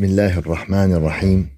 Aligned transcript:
بسم 0.00 0.10
الله 0.10 0.38
الرحمن 0.38 0.92
الرحيم 0.92 1.48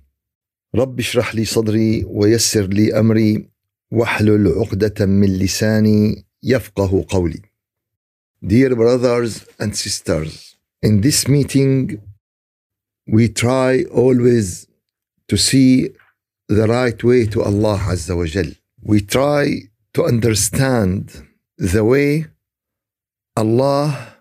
رب 0.74 0.98
اشرح 0.98 1.34
لي 1.34 1.44
صدري 1.44 2.04
ويسر 2.04 2.66
لي 2.66 2.98
امري 2.98 3.48
واحلل 3.90 4.48
عقدة 4.48 5.06
من 5.06 5.38
لساني 5.38 6.24
يفقه 6.42 7.04
قولي. 7.08 7.40
Dear 8.44 8.74
brothers 8.74 9.44
and 9.60 9.76
sisters, 9.76 10.56
in 10.82 11.02
this 11.02 11.28
meeting 11.28 12.00
we 13.06 13.28
try 13.28 13.84
always 13.84 14.66
to 15.28 15.36
see 15.36 15.90
the 16.48 16.66
right 16.66 17.04
way 17.04 17.26
to 17.26 17.42
Allah 17.42 17.78
Azza 17.78 18.16
wa 18.16 18.24
Jal. 18.24 18.50
We 18.82 19.02
try 19.02 19.70
to 19.94 20.04
understand 20.04 21.28
the 21.58 21.84
way 21.84 22.26
Allah 23.36 24.16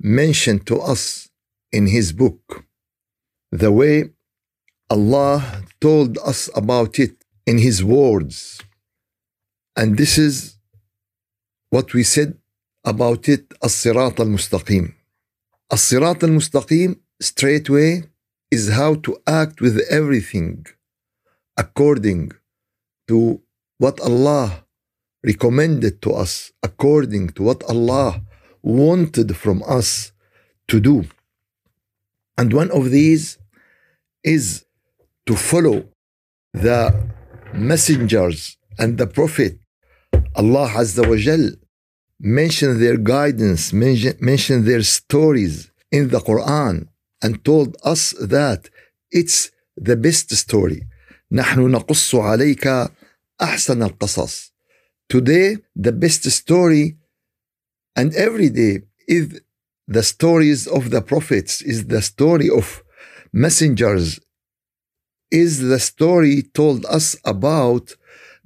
mentioned 0.00 0.66
to 0.68 0.80
us 0.80 1.28
in 1.70 1.86
His 1.86 2.12
book, 2.12 2.65
the 3.52 3.70
way 3.70 4.10
Allah 4.90 5.62
told 5.80 6.18
us 6.18 6.48
about 6.54 6.98
it 6.98 7.14
in 7.46 7.58
His 7.58 7.82
words. 7.82 8.60
And 9.76 9.96
this 9.96 10.18
is 10.18 10.56
what 11.70 11.92
we 11.94 12.02
said 12.02 12.38
about 12.84 13.28
it 13.28 13.44
As-Sirat 13.62 14.20
al-Mustaqim. 14.20 14.94
As-Sirat 15.70 16.22
al-Mustaqim, 16.22 16.98
straight 17.20 17.68
way, 17.68 18.04
is 18.50 18.70
how 18.70 18.94
to 18.94 19.18
act 19.26 19.60
with 19.60 19.80
everything 19.90 20.64
according 21.56 22.30
to 23.08 23.40
what 23.78 24.00
Allah 24.00 24.64
recommended 25.24 26.00
to 26.02 26.12
us, 26.12 26.52
according 26.62 27.30
to 27.30 27.42
what 27.42 27.62
Allah 27.64 28.22
wanted 28.62 29.36
from 29.36 29.62
us 29.66 30.12
to 30.68 30.80
do. 30.80 31.04
And 32.37 32.53
one 32.53 32.71
of 32.71 32.91
these 32.91 33.37
is 34.23 34.65
to 35.27 35.35
follow 35.35 35.85
the 36.53 36.79
messengers 37.53 38.57
and 38.77 38.97
the 38.97 39.07
prophet. 39.07 39.57
Allah 40.35 40.69
Azza 40.69 41.07
wa 41.07 41.15
Jal 41.15 41.51
mentioned 42.19 42.81
their 42.81 42.97
guidance, 42.97 43.73
mention, 43.73 44.15
mentioned 44.19 44.65
their 44.65 44.83
stories 44.83 45.71
in 45.91 46.09
the 46.09 46.19
Quran 46.19 46.87
and 47.21 47.43
told 47.43 47.77
us 47.83 48.11
that 48.19 48.69
it's 49.11 49.51
the 49.75 49.95
best 49.95 50.29
story. 50.35 50.87
نحن 51.31 51.71
نقص 51.71 52.15
عليك 52.15 52.67
أحسن 53.41 53.83
القصص. 53.83 54.51
Today, 55.09 55.57
the 55.75 55.91
best 55.91 56.29
story 56.31 56.97
and 57.95 58.13
every 58.15 58.49
day 58.49 58.81
is 59.07 59.41
the 59.86 60.02
stories 60.02 60.66
of 60.66 60.90
the 60.90 61.00
prophets, 61.00 61.62
is 61.62 61.86
the 61.86 62.02
story 62.02 62.48
of 62.50 62.82
messengers, 63.32 64.20
is 65.30 65.60
the 65.60 65.78
story 65.78 66.42
told 66.42 66.84
us 66.86 67.16
about 67.24 67.94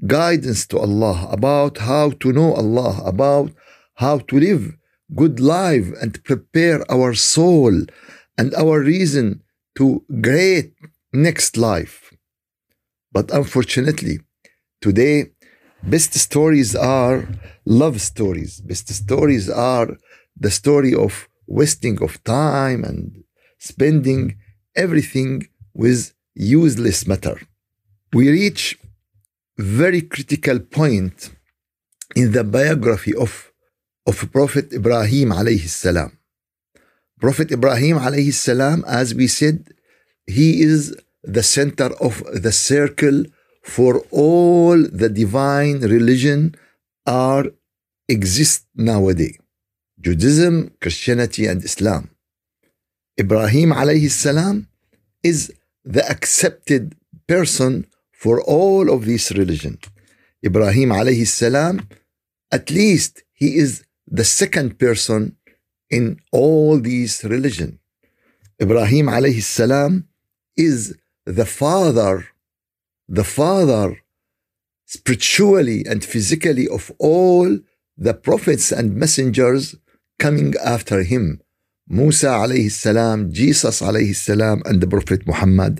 guidance 0.06 0.66
to 0.66 0.78
Allah, 0.78 1.28
about 1.30 1.78
how 1.78 2.10
to 2.10 2.32
know 2.32 2.54
Allah, 2.54 3.02
about 3.04 3.52
how 3.94 4.18
to 4.18 4.38
live 4.38 4.76
good 5.14 5.40
life 5.40 5.88
and 6.00 6.22
prepare 6.24 6.90
our 6.90 7.14
soul 7.14 7.74
and 8.38 8.54
our 8.54 8.80
reason 8.80 9.42
to 9.76 10.04
great 10.20 10.72
next 11.12 11.56
life. 11.56 12.12
But 13.12 13.30
unfortunately, 13.32 14.20
today, 14.80 15.32
best 15.82 16.14
stories 16.14 16.76
are 16.76 17.28
love 17.64 18.00
stories. 18.00 18.60
Best 18.60 18.88
stories 18.88 19.50
are 19.50 19.96
the 20.36 20.50
story 20.50 20.94
of 20.94 21.28
wasting 21.58 21.96
of 22.06 22.12
time 22.24 22.80
and 22.84 23.24
spending 23.58 24.22
everything 24.84 25.48
with 25.74 26.00
useless 26.34 27.06
matter. 27.06 27.36
We 28.12 28.30
reach 28.30 28.78
very 29.58 30.02
critical 30.02 30.58
point 30.60 31.30
in 32.14 32.32
the 32.32 32.44
biography 32.44 33.14
of, 33.14 33.52
of 34.06 34.16
Prophet 34.32 34.72
Ibrahim 34.72 35.30
alayhi 35.30 35.68
salam. 35.68 36.10
Prophet 37.20 37.52
Ibrahim 37.52 37.96
alayhi 37.98 38.32
salam, 38.32 38.84
as 38.86 39.14
we 39.14 39.26
said, 39.26 39.58
he 40.26 40.62
is 40.62 40.96
the 41.22 41.42
center 41.42 41.90
of 42.00 42.22
the 42.32 42.52
circle 42.52 43.24
for 43.62 44.02
all 44.10 44.76
the 45.02 45.08
divine 45.08 45.80
religion 45.80 46.54
are 47.06 47.46
exist 48.08 48.66
nowadays. 48.74 49.38
Judaism, 50.00 50.72
Christianity, 50.80 51.46
and 51.46 51.62
Islam. 51.62 52.10
Ibrahim 53.18 53.70
alayhi 53.70 54.10
salam 54.10 54.68
is 55.22 55.52
the 55.84 56.08
accepted 56.08 56.96
person 57.26 57.86
for 58.12 58.40
all 58.42 58.90
of 58.90 59.04
these 59.04 59.30
religions. 59.32 59.80
Ibrahim 60.44 60.88
alayhi 60.88 61.26
salam, 61.26 61.86
at 62.50 62.70
least 62.70 63.22
he 63.32 63.56
is 63.56 63.84
the 64.06 64.24
second 64.24 64.78
person 64.78 65.36
in 65.90 66.20
all 66.32 66.80
these 66.80 67.22
religions. 67.24 67.78
Ibrahim 68.60 69.06
alayhi 69.06 69.42
salam 69.42 70.08
is 70.56 70.96
the 71.26 71.46
father, 71.46 72.26
the 73.06 73.24
father 73.24 73.98
spiritually 74.86 75.84
and 75.86 76.02
physically 76.02 76.66
of 76.68 76.90
all 76.98 77.58
the 77.98 78.14
prophets 78.14 78.72
and 78.72 78.96
messengers 78.96 79.76
coming 80.24 80.54
after 80.76 80.98
him. 81.02 81.24
Musa 81.88 82.28
alayhi 82.44 82.70
salam, 82.70 83.32
Jesus 83.32 83.76
alayhi 83.88 84.14
salam, 84.14 84.62
and 84.64 84.76
the 84.80 84.86
Prophet 84.94 85.26
Muhammad 85.26 85.74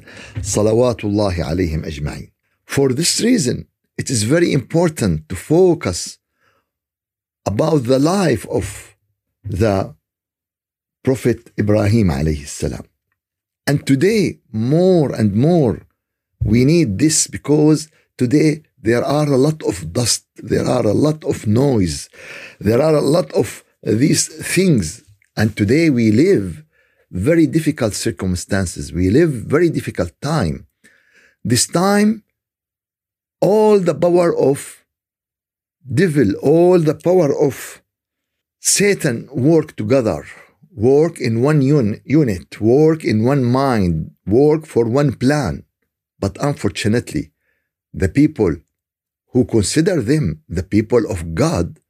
salawatullahi 0.54 1.40
alayhim 1.50 1.82
ajma'in. 1.90 2.30
For 2.64 2.86
this 3.00 3.20
reason, 3.20 3.56
it 3.96 4.10
is 4.10 4.24
very 4.24 4.50
important 4.60 5.28
to 5.28 5.36
focus 5.36 6.18
about 7.46 7.84
the 7.92 8.00
life 8.16 8.44
of 8.58 8.96
the 9.44 9.94
Prophet 11.04 11.52
Ibrahim 11.62 12.08
alayhi 12.08 12.46
salam. 12.46 12.84
And 13.68 13.86
today, 13.86 14.40
more 14.52 15.14
and 15.14 15.30
more, 15.48 15.74
we 16.52 16.64
need 16.64 16.98
this 16.98 17.26
because 17.36 17.88
today 18.18 18.62
there 18.82 19.04
are 19.04 19.28
a 19.30 19.36
lot 19.36 19.62
of 19.70 19.92
dust, 19.92 20.24
there 20.36 20.66
are 20.66 20.86
a 20.86 20.96
lot 21.06 21.22
of 21.24 21.46
noise, 21.46 22.08
there 22.58 22.82
are 22.82 22.96
a 22.96 23.06
lot 23.16 23.30
of 23.32 23.62
these 23.82 24.28
things. 24.54 25.02
And 25.36 25.56
today 25.56 25.90
we 25.90 26.12
live 26.12 26.64
very 27.10 27.46
difficult 27.46 27.94
circumstances. 27.94 28.92
We 28.92 29.10
live 29.10 29.30
very 29.30 29.70
difficult 29.70 30.12
time. 30.20 30.66
This 31.44 31.66
time, 31.66 32.22
all 33.40 33.80
the 33.80 33.94
power 33.94 34.36
of 34.36 34.84
devil, 35.92 36.34
all 36.42 36.78
the 36.78 36.94
power 36.94 37.36
of 37.46 37.82
Satan 38.60 39.28
work 39.32 39.76
together, 39.76 40.24
work 40.70 41.18
in 41.18 41.40
one 41.40 41.62
un- 41.62 42.00
unit, 42.04 42.60
work 42.60 43.04
in 43.04 43.24
one 43.24 43.42
mind, 43.42 44.10
work 44.26 44.66
for 44.66 44.84
one 44.84 45.14
plan. 45.14 45.64
But 46.18 46.36
unfortunately, 46.40 47.32
the 47.94 48.10
people 48.10 48.56
who 49.32 49.44
consider 49.46 50.02
them 50.02 50.42
the 50.48 50.62
people 50.62 51.10
of 51.10 51.34
God 51.34 51.80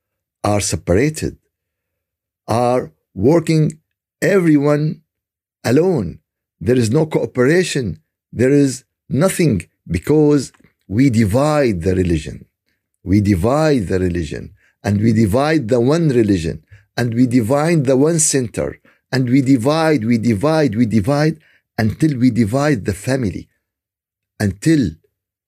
are 0.44 0.60
separated, 0.60 1.36
are 2.50 2.93
working 3.14 3.81
everyone 4.20 5.02
alone. 5.64 6.19
There 6.61 6.76
is 6.76 6.91
no 6.91 7.06
cooperation. 7.06 8.02
There 8.32 8.50
is 8.50 8.85
nothing 9.08 9.62
because 9.87 10.52
we 10.88 11.08
divide 11.08 11.82
the 11.82 11.94
religion. 11.94 12.47
We 13.02 13.20
divide 13.20 13.87
the 13.87 13.99
religion 13.99 14.55
and 14.82 15.00
we 15.00 15.12
divide 15.12 15.69
the 15.69 15.81
one 15.81 16.08
religion 16.08 16.64
and 16.97 17.14
we 17.14 17.26
divide 17.26 17.85
the 17.85 17.97
one 17.97 18.19
center 18.19 18.79
and 19.12 19.29
we 19.31 19.41
divide, 19.41 20.05
we 20.05 20.19
divide, 20.19 20.75
we 20.75 20.87
divide 20.87 21.38
until 21.79 22.19
we 22.19 22.31
divide 22.31 22.85
the 22.85 22.93
family. 22.93 23.49
Until 24.38 24.91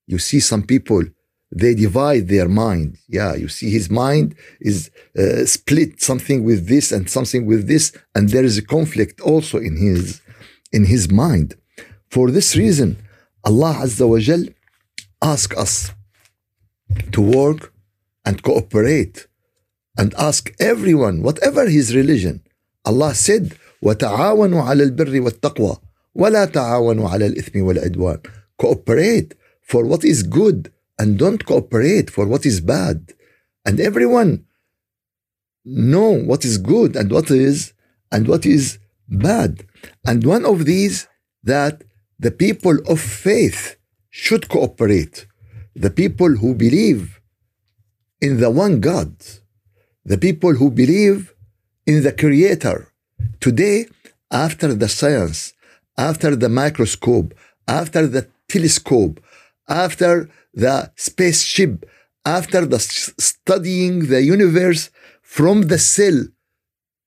you 0.06 0.18
see 0.18 0.40
some 0.40 0.62
people 0.62 1.04
they 1.51 1.73
divide 1.75 2.27
their 2.27 2.49
mind. 2.49 2.97
Yeah, 3.07 3.35
you 3.35 3.47
see, 3.47 3.69
his 3.69 3.89
mind 3.89 4.35
is 4.59 4.91
uh, 5.17 5.45
split 5.45 6.01
something 6.01 6.43
with 6.43 6.67
this 6.67 6.91
and 6.91 7.09
something 7.09 7.45
with 7.45 7.67
this, 7.67 7.93
and 8.15 8.29
there 8.29 8.43
is 8.43 8.57
a 8.57 8.65
conflict 8.75 9.21
also 9.21 9.57
in 9.57 9.77
his 9.77 10.21
in 10.71 10.85
his 10.85 11.09
mind. 11.09 11.55
For 12.09 12.31
this 12.31 12.55
reason, 12.55 12.97
Allah 13.43 13.73
Azza 13.83 14.07
wa 14.07 14.19
Jal 14.19 14.43
ask 15.21 15.57
us 15.57 15.91
to 17.11 17.21
work 17.21 17.73
and 18.25 18.43
cooperate 18.43 19.27
and 19.97 20.13
ask 20.15 20.53
everyone, 20.59 21.23
whatever 21.23 21.67
his 21.67 21.95
religion. 21.95 22.43
Allah 22.85 23.13
said, 23.15 23.57
وَتَعَاوَنُوا 23.83 24.63
عَلَى 24.63 24.91
الْبِرِّ 24.91 25.21
وَالتَّقْوَى 25.25 25.77
وَلَا 26.15 26.45
تَعَاوَنُوا 26.45 27.09
عَلَى 27.09 27.33
الْإِثْمِ 27.33 27.61
وَالْعِدْوَانِ 27.61 28.25
Cooperate 28.57 29.33
for 29.61 29.85
what 29.85 30.03
is 30.03 30.23
good 30.23 30.71
and 30.98 31.18
don't 31.18 31.44
cooperate 31.44 32.10
for 32.10 32.26
what 32.26 32.44
is 32.46 32.60
bad. 32.60 33.12
And 33.64 33.80
everyone 33.80 34.46
know 35.64 36.10
what 36.10 36.44
is 36.44 36.58
good 36.58 36.96
and 36.96 37.10
what 37.10 37.30
is 37.30 37.72
and 38.10 38.28
what 38.28 38.44
is 38.44 38.78
bad. 39.08 39.66
And 40.06 40.24
one 40.24 40.44
of 40.44 40.64
these 40.64 41.08
that 41.44 41.82
the 42.18 42.30
people 42.30 42.78
of 42.88 43.00
faith 43.00 43.76
should 44.10 44.48
cooperate. 44.48 45.26
The 45.74 45.90
people 45.90 46.36
who 46.36 46.54
believe 46.54 47.20
in 48.20 48.38
the 48.38 48.50
one 48.50 48.80
God, 48.80 49.14
the 50.04 50.18
people 50.18 50.54
who 50.54 50.70
believe 50.70 51.34
in 51.86 52.02
the 52.02 52.12
Creator. 52.12 52.92
Today, 53.40 53.86
after 54.30 54.74
the 54.74 54.88
science, 54.88 55.52
after 55.96 56.36
the 56.36 56.48
microscope, 56.48 57.34
after 57.66 58.06
the 58.06 58.28
telescope, 58.48 59.20
after 59.68 60.30
the 60.54 60.92
spaceship, 60.96 61.88
after 62.24 62.64
the 62.66 62.78
studying 62.78 64.06
the 64.06 64.22
universe 64.22 64.90
from 65.22 65.62
the 65.62 65.78
cell 65.78 66.26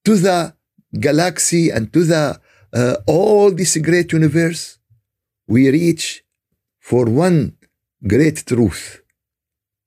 to 0.04 0.16
the 0.18 0.54
galaxy 1.00 1.70
and 1.70 1.94
to 1.94 2.04
the 2.04 2.40
uh, 2.74 2.96
all 3.08 3.52
this 3.52 3.78
great 3.78 4.12
universe, 4.12 4.78
we 5.48 5.70
reach 5.70 6.24
for 6.80 7.06
one 7.06 7.56
great 8.06 8.46
truth 8.46 9.02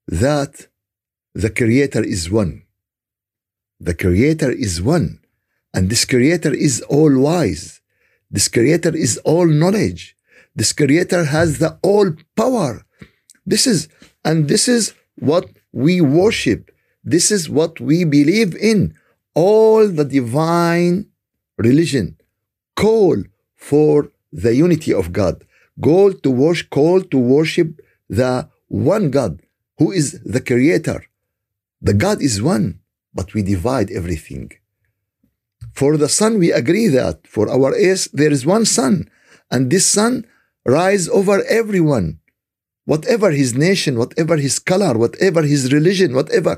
that 0.06 0.68
the 1.34 1.50
Creator 1.50 2.02
is 2.04 2.30
one. 2.30 2.62
The 3.78 3.94
Creator 3.94 4.50
is 4.50 4.82
one. 4.82 5.20
And 5.74 5.90
this 5.90 6.04
Creator 6.04 6.54
is 6.54 6.80
all 6.88 7.16
wise. 7.16 7.80
This 8.30 8.48
Creator 8.48 8.96
is 8.96 9.18
all 9.18 9.46
knowledge. 9.46 10.16
This 10.56 10.72
Creator 10.72 11.24
has 11.26 11.58
the 11.58 11.78
all 11.82 12.12
power. 12.34 12.84
This 13.52 13.66
is, 13.66 13.88
and 14.24 14.48
this 14.52 14.68
is 14.68 14.94
what 15.30 15.46
we 15.72 15.94
worship. 16.00 16.70
This 17.02 17.30
is 17.30 17.48
what 17.48 17.80
we 17.80 18.04
believe 18.04 18.54
in. 18.72 18.94
All 19.34 19.88
the 19.88 20.04
divine 20.04 21.06
religion 21.56 22.16
call 22.76 23.16
for 23.56 24.12
the 24.32 24.54
unity 24.54 24.92
of 24.92 25.12
God. 25.12 25.36
Call 25.82 26.12
to 26.24 26.30
worship, 26.30 26.68
call 26.70 27.00
to 27.12 27.18
worship 27.18 27.68
the 28.20 28.48
one 28.68 29.10
God 29.10 29.40
who 29.78 29.92
is 29.92 30.20
the 30.34 30.42
creator. 30.50 31.00
The 31.80 31.94
God 31.94 32.20
is 32.20 32.42
one, 32.42 32.80
but 33.14 33.32
we 33.34 33.42
divide 33.42 33.90
everything. 33.90 34.52
For 35.72 35.96
the 35.96 36.08
sun, 36.08 36.38
we 36.38 36.52
agree 36.52 36.88
that 36.88 37.26
for 37.26 37.48
our 37.48 37.72
earth, 37.72 38.08
there 38.12 38.32
is 38.32 38.44
one 38.44 38.66
sun, 38.66 39.08
and 39.50 39.70
this 39.70 39.86
sun 39.86 40.26
rise 40.66 41.08
over 41.08 41.36
everyone. 41.44 42.18
Whatever 42.92 43.30
his 43.32 43.50
nation, 43.54 43.98
whatever 43.98 44.36
his 44.38 44.58
color, 44.58 44.96
whatever 44.96 45.42
his 45.42 45.62
religion, 45.76 46.14
whatever, 46.14 46.52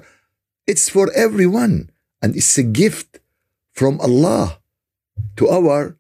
it's 0.65 0.88
for 0.88 1.06
everyone. 1.27 1.91
And 2.23 2.37
it's 2.37 2.56
a 2.56 2.62
gift 2.62 3.19
from 3.73 4.00
Allah 4.00 4.61
to 5.38 5.49
our 5.49 5.97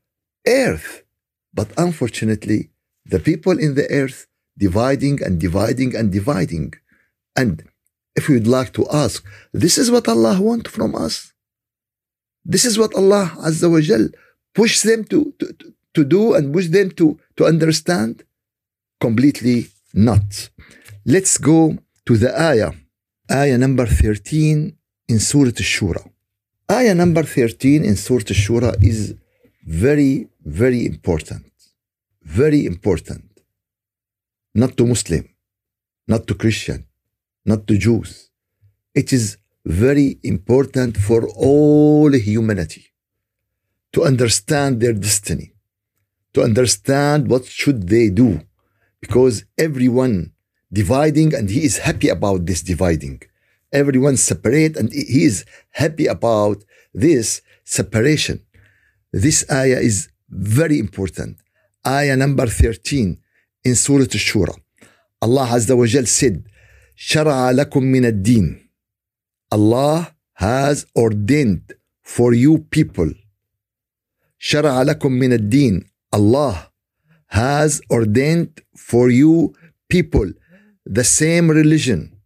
earth. 0.46 1.02
But 1.52 1.68
unfortunately, 1.76 2.70
the 3.04 3.18
people 3.18 3.58
in 3.58 3.74
the 3.74 3.90
earth 3.90 4.28
dividing 4.56 5.16
and 5.24 5.40
dividing 5.40 5.96
and 5.96 6.12
dividing. 6.12 6.74
And 7.34 7.64
if 8.14 8.28
we 8.28 8.34
would 8.36 8.52
like 8.58 8.72
to 8.74 8.86
ask, 9.04 9.26
this 9.52 9.76
is 9.78 9.90
what 9.90 10.06
Allah 10.06 10.40
wants 10.40 10.70
from 10.70 10.94
us. 10.94 11.32
This 12.44 12.64
is 12.64 12.78
what 12.78 12.94
Allah 12.94 13.34
Azza 13.48 13.68
wa 13.68 13.80
Jal 13.80 14.06
them 14.54 15.00
to, 15.10 15.34
to, 15.40 15.46
to 15.94 16.04
do 16.04 16.34
and 16.34 16.54
push 16.54 16.68
them 16.68 16.92
to, 16.92 17.18
to 17.36 17.46
understand? 17.46 18.22
Completely 19.00 19.66
not. 19.94 20.50
Let's 21.04 21.38
go 21.38 21.78
to 22.06 22.16
the 22.16 22.38
ayah, 22.40 22.72
ayah 23.30 23.58
number 23.58 23.86
13 23.86 24.76
in 25.08 25.18
Surah 25.18 25.48
Al-Shura. 25.48 26.08
Ayah 26.70 26.94
number 26.94 27.22
13 27.22 27.84
in 27.84 27.96
Surah 27.96 28.24
Al-Shura 28.28 28.82
is 28.82 29.14
very, 29.66 30.28
very 30.44 30.86
important. 30.86 31.46
Very 32.22 32.66
important. 32.66 33.24
Not 34.54 34.76
to 34.76 34.86
Muslim, 34.86 35.28
not 36.06 36.26
to 36.26 36.34
Christian, 36.34 36.86
not 37.44 37.66
to 37.66 37.78
Jews. 37.78 38.30
It 38.94 39.12
is 39.12 39.36
very 39.64 40.18
important 40.22 40.96
for 40.96 41.28
all 41.28 42.12
humanity 42.12 42.86
to 43.92 44.04
understand 44.04 44.80
their 44.80 44.92
destiny, 44.92 45.52
to 46.34 46.42
understand 46.42 47.28
what 47.28 47.44
should 47.44 47.88
they 47.88 48.08
do, 48.08 48.40
because 49.01 49.45
everyone 49.57 50.31
dividing 50.71 51.33
and 51.33 51.49
he 51.49 51.63
is 51.63 51.77
happy 51.77 52.09
about 52.09 52.45
this 52.45 52.61
dividing. 52.61 53.21
Everyone 53.71 54.17
separate 54.17 54.77
and 54.77 54.91
he 54.91 55.23
is 55.23 55.45
happy 55.71 56.07
about 56.07 56.63
this 56.93 57.41
separation. 57.63 58.41
This 59.11 59.45
ayah 59.51 59.79
is 59.79 60.09
very 60.29 60.79
important. 60.79 61.37
Ayah 61.85 62.15
number 62.15 62.47
13 62.47 63.17
in 63.63 63.75
Surah 63.75 64.03
Al-Shura. 64.03 64.55
Allah 65.21 65.47
Azza 65.47 65.75
wa 65.77 65.85
Jal 65.85 66.05
said, 66.05 66.43
شرع 66.95 67.51
لكم 67.51 67.83
من 67.83 68.05
الدين. 68.05 68.59
Allah 69.51 70.15
has 70.33 70.85
ordained 70.95 71.73
for 72.01 72.33
you 72.33 72.59
people. 72.59 73.11
شرع 74.39 74.81
لكم 74.83 75.11
من 75.11 75.33
الدين. 75.33 75.83
Allah 76.13 76.68
has 77.30 77.80
ordained 77.90 78.60
for 78.76 79.08
you 79.08 79.54
people 79.88 80.28
the 80.84 81.04
same 81.04 81.48
religion. 81.50 82.16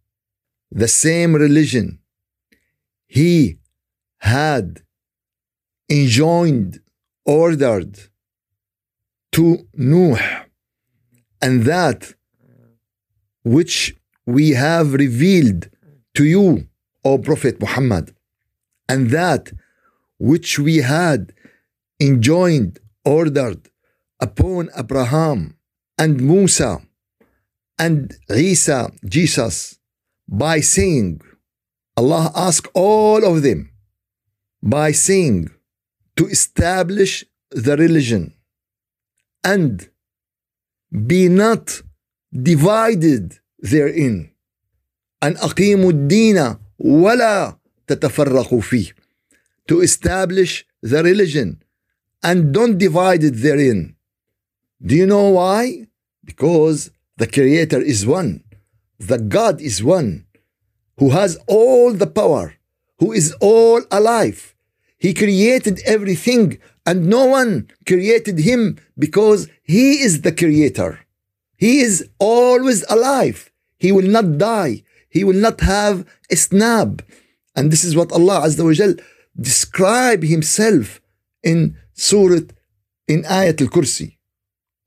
The 0.71 0.87
same 0.87 1.35
religion. 1.35 1.99
He 3.07 3.57
had 4.17 4.81
enjoined, 5.89 6.79
ordered 7.23 7.99
to 9.33 9.67
Nuh, 9.75 10.17
and 11.41 11.63
that 11.63 12.13
which 13.43 13.95
we 14.25 14.51
have 14.51 14.93
revealed 14.93 15.69
to 16.15 16.25
you, 16.25 16.67
O 17.03 17.19
Prophet 17.19 17.59
Muhammad, 17.61 18.15
and 18.89 19.11
that 19.11 19.51
which 20.17 20.57
we 20.57 20.77
had 20.77 21.33
enjoined, 21.99 22.79
ordered 23.03 23.69
upon 24.20 24.68
Abraham 24.76 25.56
and 25.98 26.20
Musa 26.20 26.82
and 27.78 28.14
Isa, 28.28 28.90
Jesus, 29.04 29.78
by 30.28 30.60
saying, 30.60 31.20
Allah 31.96 32.30
asked 32.34 32.68
all 32.74 33.24
of 33.24 33.42
them 33.42 33.70
by 34.62 34.92
saying, 34.92 35.50
to 36.16 36.26
establish 36.26 37.24
the 37.50 37.76
religion 37.76 38.34
and 39.42 39.88
be 41.06 41.28
not 41.28 41.82
divided 42.32 43.38
therein 43.58 44.30
أن 45.22 45.36
أقيموا 45.36 45.90
الدين 45.90 46.56
ولا 46.78 47.58
تتفرقوا 47.86 48.60
فيه 48.60 48.92
to 49.66 49.80
establish 49.80 50.66
the 50.82 51.02
religion 51.02 51.62
and 52.22 52.52
don't 52.52 52.76
divide 52.78 53.24
it 53.24 53.34
therein 53.34 53.93
do 54.85 54.95
you 54.95 55.05
know 55.05 55.29
why 55.29 55.87
because 56.23 56.91
the 57.17 57.27
creator 57.27 57.81
is 57.81 58.05
one 58.05 58.43
the 58.99 59.17
God 59.17 59.61
is 59.61 59.83
one 59.83 60.25
who 60.97 61.09
has 61.09 61.37
all 61.47 61.93
the 61.93 62.07
power 62.07 62.55
who 62.99 63.11
is 63.11 63.35
all 63.41 63.81
alive 63.91 64.55
he 64.97 65.13
created 65.13 65.81
everything 65.85 66.57
and 66.85 67.07
no 67.07 67.25
one 67.25 67.67
created 67.85 68.39
him 68.39 68.77
because 68.97 69.47
he 69.63 70.01
is 70.01 70.21
the 70.21 70.31
creator. 70.31 70.99
He 71.57 71.79
is 71.81 72.07
always 72.19 72.83
alive. 72.89 73.51
He 73.77 73.91
will 73.91 74.07
not 74.07 74.37
die. 74.37 74.83
He 75.09 75.23
will 75.23 75.39
not 75.47 75.61
have 75.61 76.05
a 76.29 76.35
snap. 76.35 77.01
And 77.55 77.71
this 77.71 77.83
is 77.83 77.95
what 77.95 78.11
Allah 78.11 78.41
Azza 78.45 78.63
wa 78.63 78.73
Jal 78.73 78.95
describe 79.39 80.23
himself 80.23 81.01
in 81.43 81.77
Surah, 81.93 82.41
in 83.07 83.23
Ayat 83.23 83.61
al-Kursi. 83.61 84.17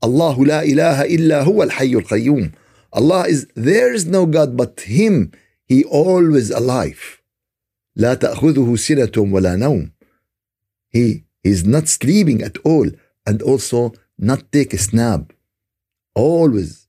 Allahu 0.04 0.46
la 0.46 0.62
ilaha 0.62 1.08
illa 1.08 1.44
huwa 1.44 1.63
al-hayyul 1.63 2.04
qayyum. 2.04 2.54
Allah 2.92 3.25
is, 3.28 3.48
there 3.56 3.94
is 3.94 4.06
no 4.06 4.25
God 4.25 4.56
but 4.58 4.82
Him. 4.82 5.32
He 5.66 5.84
always 5.86 6.52
alive. 6.52 7.22
لا 7.98 8.16
تأخذه 8.16 8.75
سنة 8.75 9.32
ولا 9.32 9.56
نوم. 9.56 9.92
He 10.90 11.24
is 11.44 11.66
not 11.66 11.88
sleeping 11.88 12.42
at 12.42 12.58
all 12.63 12.90
and 13.25 13.42
also 13.42 13.94
not 14.18 14.52
take 14.52 14.74
a 14.74 14.78
snap. 14.78 15.34
Always. 16.16 16.88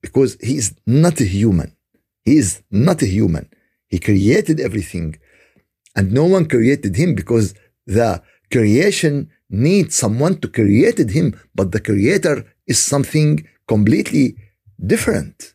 Because 0.00 0.36
he 0.40 0.56
is 0.56 0.74
not 0.86 1.20
a 1.20 1.24
human. 1.24 1.76
He 2.24 2.36
is 2.36 2.62
not 2.70 3.02
a 3.02 3.06
human. 3.06 3.48
He 3.88 3.98
created 3.98 4.60
everything. 4.60 5.16
And 5.96 6.12
no 6.12 6.24
one 6.24 6.46
created 6.46 6.96
him 6.96 7.14
because 7.14 7.54
the 7.86 8.22
creation 8.52 9.30
needs 9.52 9.94
someone 9.94 10.38
to 10.40 10.48
created 10.48 11.10
him, 11.10 11.38
but 11.54 11.72
the 11.72 11.80
creator 11.80 12.36
is 12.66 12.78
something 12.82 13.46
completely 13.66 14.36
different. 14.92 15.54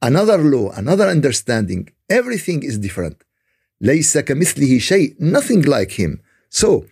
Another 0.00 0.38
law, 0.38 0.72
another 0.72 1.06
understanding, 1.06 1.88
everything 2.08 2.62
is 2.62 2.78
different. 2.78 3.22
ليس 3.80 4.18
كمثله 4.18 4.78
شيء 4.78 5.16
nothing 5.18 5.62
like 5.62 5.92
him 5.92 6.20
so 6.48 6.84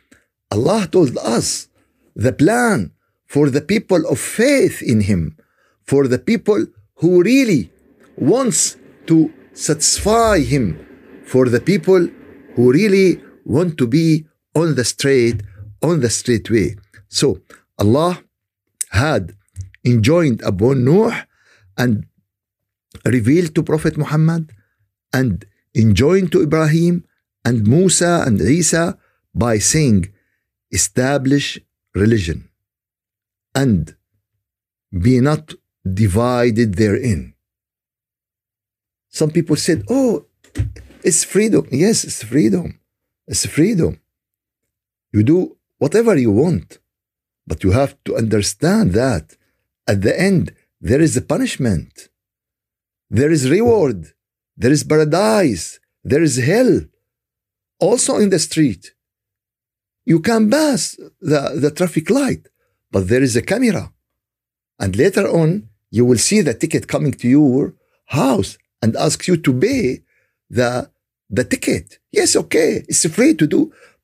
Allah 0.51 0.89
told 0.91 1.17
us 1.19 1.69
the 2.17 2.33
plan 2.33 2.91
for 3.27 3.49
the 3.51 3.61
people 3.61 4.03
of 4.09 4.19
faith 4.19 4.83
in 4.83 5.03
him, 5.03 5.37
for 5.85 6.09
the 6.09 6.19
people 6.19 6.67
who 6.97 7.23
really 7.23 7.71
wants 8.17 8.77
to 9.07 9.33
satisfy 9.53 10.41
him, 10.41 10.65
for 11.25 11.49
the 11.49 11.61
people 11.61 12.09
who 12.55 12.73
really 12.73 13.23
want 13.45 13.79
to 13.79 13.87
be 13.87 14.27
on 14.57 14.75
the 14.75 14.85
straight, 14.85 15.43
on 15.82 16.00
the 16.00 16.10
straight 16.10 16.50
way. 16.50 16.76
So 17.08 17.40
Allah 17.78 18.24
had 18.92 19.36
enjoined 19.84 20.42
upon 20.42 20.84
Noah 20.84 21.28
and 21.78 22.06
revealed 23.06 23.54
to 23.56 23.64
Prophet 23.64 23.98
Muhammad 23.98 24.52
and 25.14 25.46
enjoined 25.76 26.32
to 26.32 26.42
Ibrahim 26.42 27.06
and 27.44 27.68
Musa 27.68 28.24
and 28.26 28.42
Isa 28.42 28.98
by 29.34 29.58
saying, 29.60 30.12
establish 30.72 31.60
religion 31.94 32.50
and 33.54 33.96
be 34.92 35.20
not 35.20 35.54
divided 35.84 36.76
therein. 36.76 37.34
Some 39.10 39.32
people 39.32 39.56
said, 39.56 39.84
oh, 39.90 40.26
it's 41.04 41.24
freedom. 41.24 41.68
Yes, 41.72 42.04
it's 42.04 42.24
freedom. 42.24 42.80
It's 43.28 43.46
freedom. 43.46 44.00
You 45.14 45.24
do 45.24 45.55
whatever 45.86 46.16
you 46.26 46.32
want, 46.46 46.68
but 47.50 47.60
you 47.64 47.72
have 47.82 47.94
to 48.06 48.12
understand 48.24 48.88
that 49.04 49.26
at 49.94 50.00
the 50.06 50.16
end, 50.30 50.44
there 50.90 51.04
is 51.08 51.14
a 51.16 51.28
punishment, 51.34 51.94
there 53.20 53.32
is 53.38 53.52
reward, 53.58 54.00
there 54.62 54.74
is 54.78 54.84
paradise, 54.94 55.66
there 56.12 56.24
is 56.28 56.36
hell. 56.52 56.74
Also 57.88 58.14
in 58.24 58.30
the 58.34 58.42
street, 58.50 58.84
you 60.12 60.20
can 60.30 60.44
pass 60.58 60.82
the, 61.32 61.42
the 61.64 61.72
traffic 61.78 62.08
light, 62.22 62.44
but 62.94 63.04
there 63.12 63.24
is 63.28 63.36
a 63.36 63.48
camera. 63.52 63.86
And 64.82 64.92
later 65.04 65.26
on, 65.42 65.50
you 65.98 66.04
will 66.10 66.22
see 66.30 66.42
the 66.42 66.56
ticket 66.62 66.84
coming 66.94 67.14
to 67.22 67.28
your 67.38 67.64
house 68.20 68.52
and 68.82 68.92
ask 69.08 69.20
you 69.30 69.36
to 69.46 69.52
pay 69.66 69.84
the, 70.60 70.72
the 71.38 71.46
ticket. 71.54 71.88
Yes, 72.20 72.30
okay, 72.44 72.70
it's 72.90 73.06
free 73.18 73.34
to 73.42 73.46
do. 73.56 73.62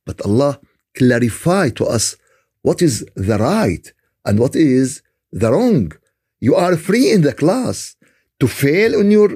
But 0.07 0.17
Allah 0.29 0.53
clarify 0.95 1.69
to 1.69 1.85
us 1.85 2.15
what 2.61 2.81
is 2.81 3.05
the 3.15 3.37
right 3.37 3.91
and 4.25 4.39
what 4.39 4.55
is 4.55 5.01
the 5.31 5.51
wrong. 5.51 5.91
You 6.39 6.55
are 6.55 6.75
free 6.77 7.11
in 7.11 7.21
the 7.21 7.33
class 7.33 7.95
to 8.39 8.47
fail 8.47 8.99
in 8.99 9.11
your 9.11 9.31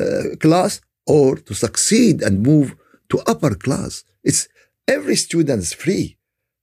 uh, 0.00 0.36
class 0.40 0.80
or 1.06 1.36
to 1.36 1.54
succeed 1.54 2.22
and 2.22 2.42
move 2.42 2.74
to 3.10 3.18
upper 3.26 3.54
class. 3.54 4.04
It's 4.24 4.48
every 4.88 5.16
student 5.16 5.60
is 5.62 5.72
free, 5.72 6.16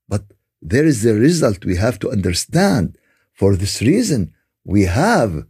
but 0.08 0.24
there 0.60 0.84
is 0.84 1.04
a 1.06 1.14
result 1.14 1.64
we 1.64 1.76
have 1.76 1.98
to 2.00 2.10
understand. 2.10 2.98
For 3.32 3.56
this 3.56 3.80
reason, 3.82 4.32
we 4.64 4.82
have 4.82 5.44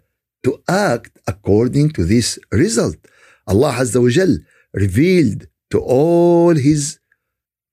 to 0.45 0.63
act 0.69 1.19
according 1.27 1.91
to 1.91 2.05
this 2.05 2.39
result. 2.51 2.97
Allah 3.47 3.73
Azza 3.73 4.01
wa 4.01 4.35
revealed 4.73 5.47
to 5.71 5.79
all 5.81 6.55
His 6.55 6.99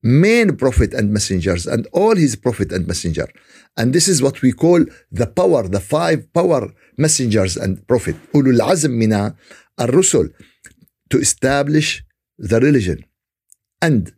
main 0.03 0.57
prophet 0.57 0.93
and 0.93 1.11
messengers 1.11 1.67
and 1.67 1.87
all 1.93 2.15
His 2.15 2.35
prophet 2.35 2.71
and 2.71 2.87
messenger. 2.87 3.27
And 3.77 3.93
this 3.93 4.07
is 4.07 4.21
what 4.21 4.41
we 4.41 4.51
call 4.51 4.85
the 5.11 5.27
power, 5.27 5.67
the 5.67 5.79
five 5.79 6.31
power 6.33 6.73
messengers 6.97 7.57
and 7.57 7.85
prophet. 7.87 8.15
Ulul 8.33 8.59
Azm 8.59 8.91
mina 8.91 9.35
al-Rusul 9.77 10.29
to 11.09 11.19
establish 11.19 12.03
the 12.37 12.59
religion 12.59 13.05
and 13.81 14.13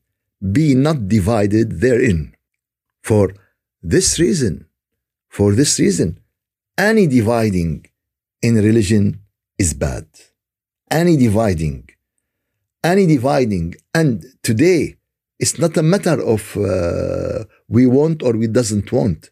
be 0.51 0.75
not 0.75 1.07
divided 1.07 1.79
therein. 1.81 2.35
For 3.01 3.33
this 3.81 4.19
reason, 4.19 4.65
for 5.29 5.53
this 5.53 5.79
reason, 5.79 6.19
any 6.77 7.07
dividing 7.07 7.85
in 8.41 8.55
religion 8.55 9.19
is 9.57 9.73
bad. 9.73 10.05
Any 10.89 11.17
dividing, 11.17 11.89
any 12.83 13.05
dividing, 13.05 13.75
and 13.93 14.23
today 14.43 14.97
it's 15.39 15.57
not 15.59 15.75
a 15.77 15.83
matter 15.83 16.21
of 16.21 16.55
uh, 16.57 17.45
we 17.67 17.85
want 17.85 18.23
or 18.23 18.33
we 18.33 18.47
doesn't 18.47 18.91
want. 18.91 19.29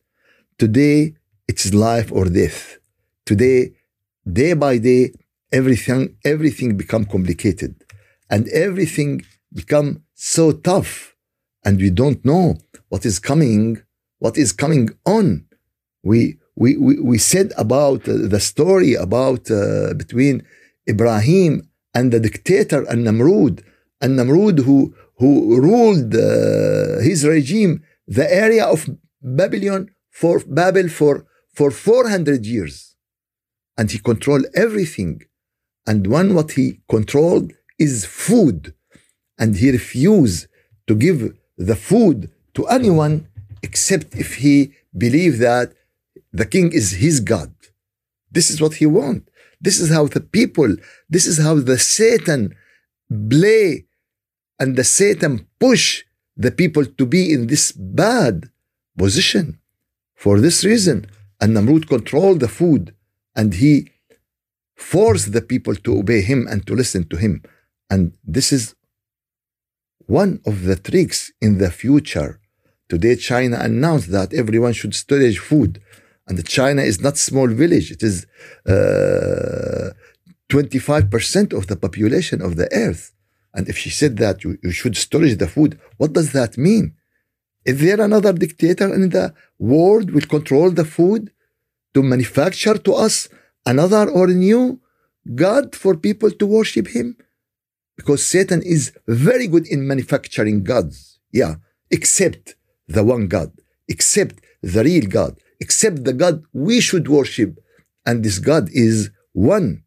Today 0.58 1.16
it's 1.48 1.74
life 1.74 2.12
or 2.12 2.26
death. 2.26 2.78
Today, 3.26 3.74
day 4.42 4.54
by 4.54 4.78
day, 4.78 5.14
everything 5.52 6.16
everything 6.24 6.78
become 6.78 7.06
complicated, 7.06 7.74
and 8.30 8.48
everything 8.50 9.12
become 9.54 10.04
so 10.16 10.52
tough, 10.52 11.16
and 11.66 11.80
we 11.80 11.90
don't 11.90 12.24
know 12.26 12.58
what 12.90 13.06
is 13.06 13.20
coming, 13.20 13.82
what 14.20 14.38
is 14.38 14.52
coming 14.52 14.90
on. 15.06 15.46
We 16.04 16.40
we 16.56 16.78
we, 16.78 17.00
we 17.00 17.18
said 17.18 17.54
about 17.58 18.08
uh, 18.08 18.14
the 18.34 18.40
story 18.40 18.94
about 18.96 19.52
uh, 19.52 19.94
between 19.94 20.44
Ibrahim 20.88 21.52
and 21.94 22.12
the 22.12 22.20
dictator 22.20 22.82
and 22.90 23.06
Namrud, 23.06 23.64
and 24.02 24.18
Namrud 24.18 24.58
who 24.68 24.96
who 25.22 25.32
ruled 25.70 26.12
uh, 26.16 27.00
his 27.10 27.20
regime 27.36 27.74
the 28.20 28.28
area 28.44 28.66
of 28.76 28.80
Babylon 29.40 29.82
for 30.20 30.36
Babel 30.60 30.88
for 31.00 31.16
for 31.58 31.70
400 31.70 32.46
years. 32.46 32.76
And 33.78 33.86
he 33.92 34.00
controlled 34.00 34.48
everything. 34.66 35.14
And 35.90 36.00
one 36.20 36.30
what 36.38 36.50
he 36.58 36.66
controlled 36.96 37.52
is 37.78 38.06
food. 38.06 38.74
And 39.42 39.50
he 39.62 39.68
refused 39.80 40.48
to 40.88 40.94
give 40.96 41.20
the 41.70 41.76
food 41.90 42.20
to 42.56 42.62
anyone 42.78 43.16
except 43.68 44.16
if 44.24 44.30
he 44.44 44.74
believed 45.06 45.40
that 45.40 45.68
the 46.40 46.48
king 46.54 46.68
is 46.72 46.88
his 47.06 47.20
god. 47.20 47.54
This 48.36 48.48
is 48.50 48.58
what 48.64 48.76
he 48.82 48.88
want. 49.00 49.24
This 49.66 49.78
is 49.84 49.90
how 49.96 50.06
the 50.16 50.24
people 50.38 50.72
this 51.16 51.26
is 51.32 51.38
how 51.46 51.56
the 51.70 51.80
satan 51.98 52.42
play 53.34 53.86
and 54.62 54.70
the 54.80 54.88
satan 55.00 55.34
push 55.60 55.86
the 56.38 56.52
people 56.62 56.86
to 57.00 57.06
be 57.06 57.22
in 57.36 57.42
this 57.48 57.66
bad 57.72 58.36
position 58.98 59.60
for 60.24 60.40
this 60.40 60.58
reason. 60.72 60.98
And 61.40 61.50
namrud 61.56 61.88
controlled 61.88 62.40
the 62.42 62.54
food 62.60 62.84
and 63.36 63.50
he 63.64 63.74
forced 64.76 65.30
the 65.34 65.42
people 65.42 65.76
to 65.76 65.98
obey 66.02 66.22
him 66.22 66.48
and 66.52 66.60
to 66.68 66.74
listen 66.82 67.04
to 67.12 67.18
him. 67.18 67.34
And 67.90 68.14
this 68.24 68.48
is 68.58 68.64
one 70.20 70.42
of 70.46 70.56
the 70.68 70.78
tricks 70.90 71.32
in 71.46 71.58
the 71.58 71.72
future. 71.84 72.32
Today 72.90 73.16
china 73.16 73.58
announced 73.70 74.10
that 74.18 74.34
everyone 74.42 74.74
should 74.74 74.96
storage 74.96 75.40
food. 75.40 75.82
And 76.28 76.36
china 76.60 76.82
is 76.92 77.02
not 77.06 77.18
small 77.18 77.50
village. 77.64 77.88
It 77.96 78.04
is 78.04 78.16
uh, 78.68 79.90
25% 80.50 81.54
of 81.60 81.64
the 81.68 81.78
population 81.86 82.42
of 82.48 82.52
the 82.60 82.70
earth 82.86 83.04
and 83.54 83.68
if 83.68 83.78
she 83.78 83.90
said 83.90 84.18
that 84.18 84.44
you, 84.44 84.58
you 84.64 84.72
should 84.72 84.96
storage 84.96 85.38
the 85.38 85.48
food 85.48 85.80
what 85.98 86.14
does 86.14 86.32
that 86.32 86.58
mean 86.58 86.96
is 87.64 87.80
there 87.80 88.02
another 88.02 88.34
dictator 88.34 88.94
in 88.94 89.10
the 89.10 89.34
world 89.60 90.12
will 90.12 90.22
control 90.22 90.72
the 90.72 90.86
food 90.86 91.32
to 91.94 92.02
manufacture 92.02 92.78
to 92.78 92.94
us 92.94 93.30
another 93.66 94.10
or 94.10 94.28
new 94.28 94.80
God 95.36 95.76
for 95.76 95.96
people 95.96 96.32
to 96.32 96.46
worship 96.48 96.88
him? 96.88 97.18
Because 97.96 98.26
Satan 98.26 98.64
is 98.64 98.94
very 99.08 99.48
good 99.48 99.68
in 99.68 99.88
manufacturing 99.88 100.64
gods. 100.64 101.20
Yeah, 101.32 101.56
except 101.92 102.56
the 102.88 103.04
one 103.04 103.28
God, 103.28 103.52
except 103.88 104.42
the 104.64 104.84
real 104.84 105.06
God, 105.06 105.38
except 105.60 106.04
the 106.04 106.14
God 106.14 106.44
we 106.54 106.82
should 106.82 107.08
worship. 107.08 107.60
And 108.06 108.24
this 108.24 108.40
God 108.40 108.70
is 108.72 109.12
one 109.34 109.84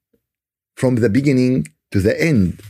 from 0.76 0.96
the 0.96 1.10
beginning 1.10 1.66
to 1.90 2.00
the 2.00 2.20
end 2.20 2.60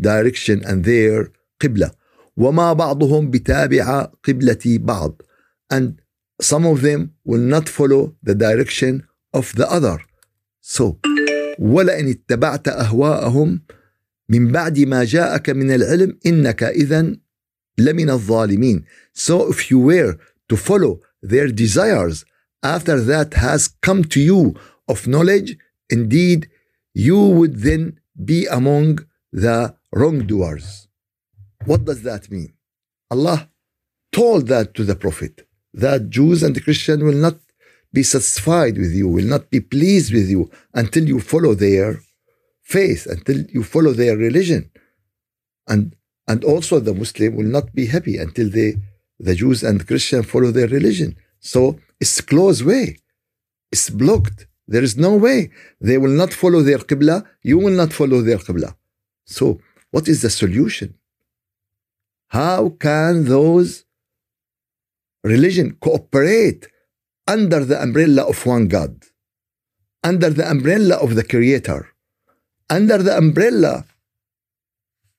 direction 0.00 0.64
and 0.64 0.84
their 0.84 1.32
قبلة. 1.60 1.90
وما 2.36 2.72
بعضهم 2.72 3.30
بتابع 3.30 4.08
قبلة 4.24 4.78
بعض. 4.78 5.22
And 5.70 6.00
some 6.40 6.66
of 6.66 6.82
them 6.82 7.12
will 7.24 7.40
not 7.40 7.68
follow 7.68 8.14
the 8.22 8.34
direction 8.34 9.06
of 9.32 9.54
the 9.54 9.70
other. 9.70 9.98
So, 10.60 10.98
ولئن 11.58 12.08
اتبعت 12.08 12.68
أهواءهم 12.68 13.60
من 14.28 14.52
بعد 14.52 14.78
ما 14.78 15.04
جاءك 15.04 15.50
من 15.50 15.70
العلم 15.70 16.18
إنك 16.26 16.62
إذا 16.62 17.16
لمن 17.78 18.10
الظالمين. 18.10 18.84
So 19.14 19.50
if 19.50 19.70
you 19.70 19.78
were 19.78 20.18
to 20.48 20.56
follow 20.56 21.00
their 21.22 21.48
desires 21.48 22.24
after 22.62 23.00
that 23.00 23.34
has 23.34 23.68
come 23.82 24.04
to 24.04 24.20
you 24.20 24.54
of 24.88 25.06
knowledge, 25.06 25.56
indeed 25.90 26.48
you 26.94 27.18
would 27.18 27.60
then 27.60 27.98
be 28.24 28.46
among 28.46 29.00
the 29.32 29.74
wrongdoers. 29.92 30.85
What 31.66 31.84
does 31.84 32.02
that 32.02 32.30
mean? 32.30 32.52
Allah 33.10 33.48
told 34.12 34.46
that 34.48 34.74
to 34.74 34.84
the 34.84 34.96
Prophet 34.96 35.46
that 35.74 36.08
Jews 36.08 36.42
and 36.42 36.62
Christians 36.62 37.02
will 37.02 37.20
not 37.26 37.36
be 37.92 38.02
satisfied 38.02 38.78
with 38.78 38.92
you, 38.92 39.08
will 39.08 39.30
not 39.36 39.50
be 39.50 39.60
pleased 39.60 40.12
with 40.12 40.28
you 40.28 40.50
until 40.74 41.04
you 41.12 41.18
follow 41.20 41.54
their 41.54 42.00
faith, 42.62 43.06
until 43.06 43.38
you 43.56 43.62
follow 43.62 43.92
their 43.92 44.16
religion. 44.16 44.70
And 45.66 45.94
and 46.28 46.44
also 46.44 46.80
the 46.80 46.94
Muslim 46.94 47.36
will 47.36 47.50
not 47.58 47.66
be 47.74 47.86
happy 47.86 48.16
until 48.18 48.48
they 48.56 48.76
the 49.18 49.34
Jews 49.34 49.62
and 49.62 49.86
Christians 49.86 50.26
follow 50.26 50.50
their 50.50 50.68
religion. 50.68 51.16
So 51.40 51.78
it's 52.00 52.20
closed 52.20 52.64
way. 52.64 52.98
It's 53.72 53.88
blocked. 53.90 54.46
There 54.68 54.82
is 54.82 54.96
no 54.96 55.12
way. 55.16 55.50
They 55.80 55.98
will 55.98 56.16
not 56.22 56.32
follow 56.32 56.60
their 56.62 56.78
Qibla. 56.78 57.24
You 57.42 57.58
will 57.58 57.76
not 57.82 57.92
follow 57.92 58.20
their 58.22 58.38
Qibla. 58.38 58.74
So 59.24 59.60
what 59.90 60.08
is 60.08 60.22
the 60.22 60.30
solution? 60.30 60.94
How 62.28 62.70
can 62.70 63.24
those 63.24 63.84
religion 65.22 65.76
cooperate 65.80 66.68
under 67.26 67.64
the 67.64 67.80
umbrella 67.80 68.28
of 68.28 68.44
one 68.46 68.68
God? 68.68 69.02
Under 70.02 70.30
the 70.30 70.48
umbrella 70.48 70.96
of 70.96 71.14
the 71.14 71.24
Creator? 71.24 71.88
Under 72.68 72.98
the 72.98 73.16
umbrella 73.16 73.86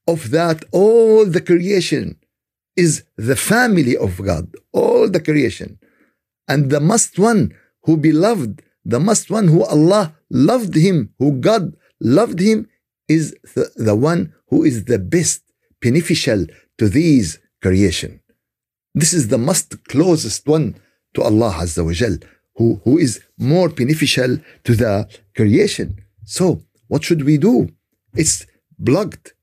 of 0.07 0.31
that 0.31 0.63
all 0.71 1.25
the 1.25 1.41
creation 1.41 2.17
is 2.75 3.03
the 3.17 3.35
family 3.35 3.97
of 3.97 4.21
God, 4.23 4.53
all 4.71 5.09
the 5.09 5.19
creation. 5.19 5.79
And 6.47 6.69
the 6.69 6.79
most 6.79 7.19
one 7.19 7.53
who 7.83 7.97
beloved, 7.97 8.61
the 8.85 8.99
most 8.99 9.29
one 9.29 9.47
who 9.49 9.63
Allah 9.63 10.15
loved 10.29 10.75
him, 10.75 11.13
who 11.19 11.33
God 11.33 11.75
loved 11.99 12.39
him, 12.39 12.69
is 13.07 13.35
the, 13.55 13.71
the 13.75 13.95
one 13.95 14.33
who 14.49 14.63
is 14.63 14.85
the 14.85 14.99
best 14.99 15.43
beneficial 15.81 16.45
to 16.77 16.89
these 16.89 17.39
creation. 17.61 18.21
This 18.93 19.13
is 19.13 19.27
the 19.27 19.37
most 19.37 19.83
closest 19.85 20.47
one 20.47 20.75
to 21.13 21.21
Allah 21.21 21.51
Azza 21.63 21.83
wa 21.85 21.91
Jal, 21.93 22.17
who, 22.55 22.81
who 22.83 22.97
is 22.97 23.21
more 23.37 23.69
beneficial 23.69 24.39
to 24.63 24.75
the 24.75 25.07
creation. 25.35 25.97
So, 26.25 26.61
what 26.87 27.03
should 27.03 27.23
we 27.23 27.37
do? 27.37 27.69
It's 28.13 28.45
blocked. 28.79 29.33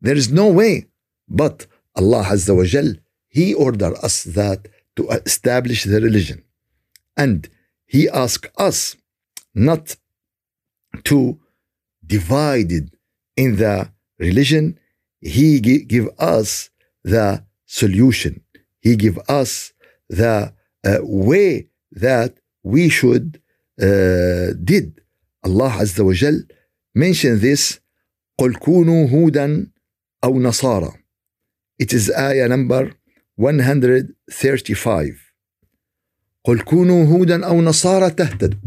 There 0.00 0.16
is 0.16 0.30
no 0.30 0.48
way. 0.48 0.86
But 1.28 1.66
Allah 1.96 2.24
Azza 2.24 2.56
wa 2.56 2.64
Jal, 2.64 2.94
He 3.28 3.54
ordered 3.54 3.94
us 4.02 4.24
that 4.24 4.68
to 4.96 5.08
establish 5.30 5.84
the 5.84 6.00
religion. 6.00 6.44
And 7.16 7.48
He 7.86 8.08
asked 8.08 8.50
us 8.56 8.96
not 9.54 9.96
to 11.04 11.38
divide 12.06 12.72
it 12.72 12.88
in 13.36 13.56
the 13.56 13.90
religion 14.18 14.78
He 15.21 15.59
give 15.59 16.09
us 16.19 16.69
the 17.03 17.43
solution. 17.65 18.41
He 18.81 18.95
give 18.95 19.17
us 19.29 19.73
the 20.09 20.53
uh, 20.85 20.97
way 21.01 21.67
that 21.91 22.31
we 22.63 22.89
should 22.89 23.41
uh, 23.81 24.53
did. 24.71 25.01
Allah 25.45 25.71
Azza 25.83 26.03
wa 26.05 26.13
Jal 26.13 26.37
mentioned 26.95 27.41
this 27.41 27.79
قل 28.39 28.55
كونوا 28.55 29.07
هودا 29.09 29.67
أو 30.23 30.39
نصارى 30.39 30.91
It 31.83 31.93
is 31.93 32.09
آية 32.09 32.47
number 32.47 32.93
135 33.37 35.17
قل 36.43 36.59
كونوا 36.61 37.05
هودا 37.05 37.45
أو 37.45 37.61
نصارى 37.61 38.09
تهتدوا 38.09 38.59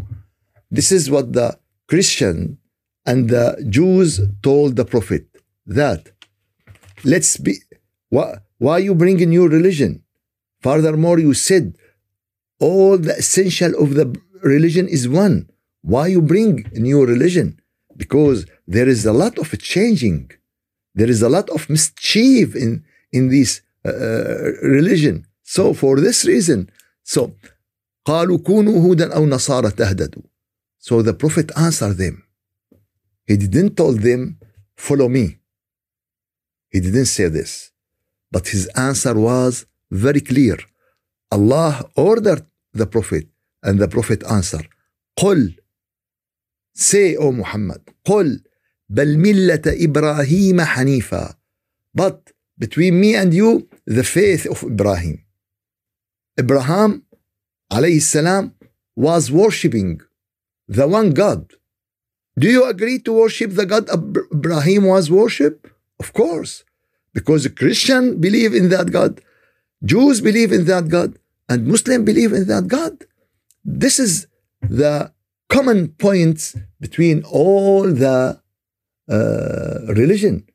This 0.70 0.92
is 0.92 1.10
what 1.10 1.32
the 1.32 1.58
Christian 1.88 2.58
and 3.06 3.28
the 3.30 3.56
Jews 3.68 4.20
told 4.42 4.76
the 4.76 4.84
Prophet 4.84 5.26
that 5.66 6.10
let's 7.04 7.36
be 7.36 7.54
why, 8.08 8.28
why 8.58 8.78
you 8.78 8.94
bring 8.94 9.20
a 9.22 9.26
new 9.26 9.48
religion 9.48 10.02
furthermore 10.60 11.18
you 11.18 11.34
said 11.34 11.74
all 12.60 12.96
the 12.98 13.14
essential 13.16 13.72
of 13.82 13.94
the 13.94 14.06
religion 14.42 14.88
is 14.88 15.08
one 15.08 15.48
why 15.82 16.06
you 16.06 16.20
bring 16.22 16.52
a 16.74 16.78
new 16.78 17.04
religion 17.04 17.60
because 17.96 18.46
there 18.66 18.88
is 18.88 19.06
a 19.06 19.12
lot 19.12 19.38
of 19.38 19.48
changing 19.58 20.30
there 20.94 21.10
is 21.14 21.22
a 21.22 21.28
lot 21.28 21.48
of 21.50 21.68
mischief 21.70 22.54
in 22.56 22.84
in 23.12 23.28
this 23.28 23.50
uh, 23.84 23.90
uh, 23.90 24.50
religion 24.78 25.26
so 25.42 25.72
for 25.72 26.00
this 26.00 26.24
reason 26.24 26.70
so 27.02 27.32
قالوا 28.04 28.38
كونوا 28.38 28.80
هودا 28.80 29.14
أو 29.14 29.26
نصارى 29.26 29.70
تهددوا 29.70 30.22
so 30.78 31.02
the 31.02 31.12
prophet 31.12 31.50
answered 31.56 31.96
them 31.98 32.22
he 33.26 33.36
didn't 33.36 33.76
tell 33.76 33.92
them 33.92 34.38
follow 34.76 35.08
me 35.08 35.38
he 36.70 36.80
didn't 36.80 37.06
say 37.16 37.28
this 37.28 37.52
but 38.30 38.48
his 38.48 38.66
answer 38.88 39.14
was 39.14 39.66
very 39.90 40.20
clear 40.20 40.56
Allah 41.30 41.88
ordered 41.96 42.44
the 42.72 42.86
prophet 42.86 43.26
and 43.62 43.78
the 43.78 43.88
prophet 43.88 44.22
answered 44.30 44.68
قل 45.18 45.56
say 46.74 47.16
O 47.16 47.32
Muhammad 47.32 47.80
قل 48.04 48.42
بل 48.88 49.18
ملة 49.18 49.62
إبراهيم 49.66 50.60
حنيفا 50.60 51.34
but 51.94 52.32
between 52.58 53.00
me 53.00 53.14
and 53.14 53.32
you 53.34 53.68
the 53.86 54.04
faith 54.04 54.46
of 54.46 54.62
Ibrahim 54.62 55.24
Abraham 56.38 57.02
عليه 57.72 57.96
السلام 57.96 58.52
was 58.96 59.30
worshipping 59.30 60.00
the 60.68 60.86
one 60.86 61.10
God 61.10 61.52
do 62.38 62.48
you 62.48 62.64
agree 62.64 62.98
to 62.98 63.12
worship 63.12 63.52
the 63.54 63.66
God 63.66 63.88
Ibrahim 64.32 64.84
was 64.84 65.10
worship 65.10 65.68
Of 66.01 66.07
course 66.21 66.53
because 67.17 67.41
Christian 67.61 68.03
believe 68.25 68.53
in 68.59 68.67
that 68.73 68.87
God 68.97 69.13
Jews 69.91 70.17
believe 70.29 70.51
in 70.57 70.63
that 70.71 70.85
God 70.95 71.09
and 71.49 71.59
Muslim 71.73 71.99
believe 72.11 72.31
in 72.39 72.45
that 72.51 72.65
God 72.77 72.93
this 73.63 73.95
is 74.05 74.13
the 74.81 75.11
common 75.51 75.89
points 75.89 76.55
between 76.79 77.23
all 77.23 77.83
the 77.83 78.39
uh, 79.09 79.93
religion. 80.01 80.47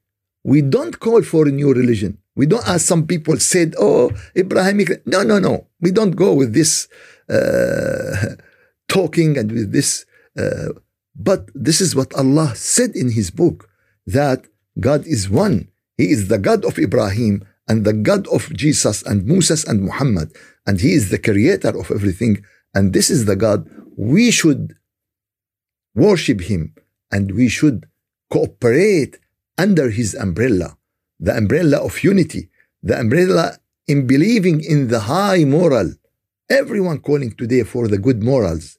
We 0.42 0.62
don't 0.62 0.98
call 0.98 1.22
for 1.22 1.46
a 1.46 1.50
new 1.50 1.72
religion. 1.72 2.18
We 2.34 2.46
don't, 2.46 2.66
as 2.68 2.84
some 2.84 3.06
people 3.06 3.36
said, 3.38 3.74
oh, 3.78 4.10
Abrahamic. 4.34 5.06
No, 5.06 5.22
no, 5.22 5.38
no. 5.38 5.66
We 5.80 5.90
don't 5.90 6.12
go 6.12 6.32
with 6.32 6.54
this 6.54 6.88
uh, 7.28 8.36
talking 8.88 9.36
and 9.36 9.50
with 9.52 9.72
this. 9.72 10.06
Uh, 10.38 10.68
but 11.14 11.50
this 11.54 11.80
is 11.80 11.94
what 11.94 12.14
Allah 12.14 12.54
said 12.54 12.94
in 12.94 13.10
His 13.10 13.30
book 13.30 13.68
that 14.06 14.46
God 14.78 15.06
is 15.06 15.30
one. 15.30 15.68
He 15.96 16.10
is 16.10 16.28
the 16.28 16.38
God 16.38 16.64
of 16.64 16.78
Ibrahim 16.78 17.44
and 17.68 17.84
the 17.84 17.92
God 17.92 18.26
of 18.28 18.52
Jesus 18.52 19.02
and 19.02 19.26
Moses 19.26 19.64
and 19.64 19.82
Muhammad. 19.82 20.32
And 20.66 20.80
He 20.80 20.92
is 20.92 21.10
the 21.10 21.18
creator 21.18 21.78
of 21.78 21.90
everything. 21.90 22.44
And 22.74 22.92
this 22.92 23.10
is 23.10 23.24
the 23.24 23.36
God. 23.36 23.68
We 23.96 24.30
should 24.30 24.76
worship 25.94 26.42
Him 26.42 26.74
and 27.10 27.32
we 27.32 27.48
should 27.48 27.86
cooperate 28.30 29.18
under 29.56 29.90
His 29.90 30.14
umbrella, 30.14 30.76
the 31.18 31.36
umbrella 31.36 31.78
of 31.78 32.04
unity, 32.04 32.50
the 32.82 33.00
umbrella 33.00 33.58
in 33.86 34.06
believing 34.06 34.62
in 34.62 34.88
the 34.88 35.00
high 35.00 35.44
moral. 35.44 35.94
Everyone 36.50 36.98
calling 37.00 37.32
today 37.32 37.62
for 37.62 37.88
the 37.88 37.98
good 37.98 38.22
morals. 38.22 38.78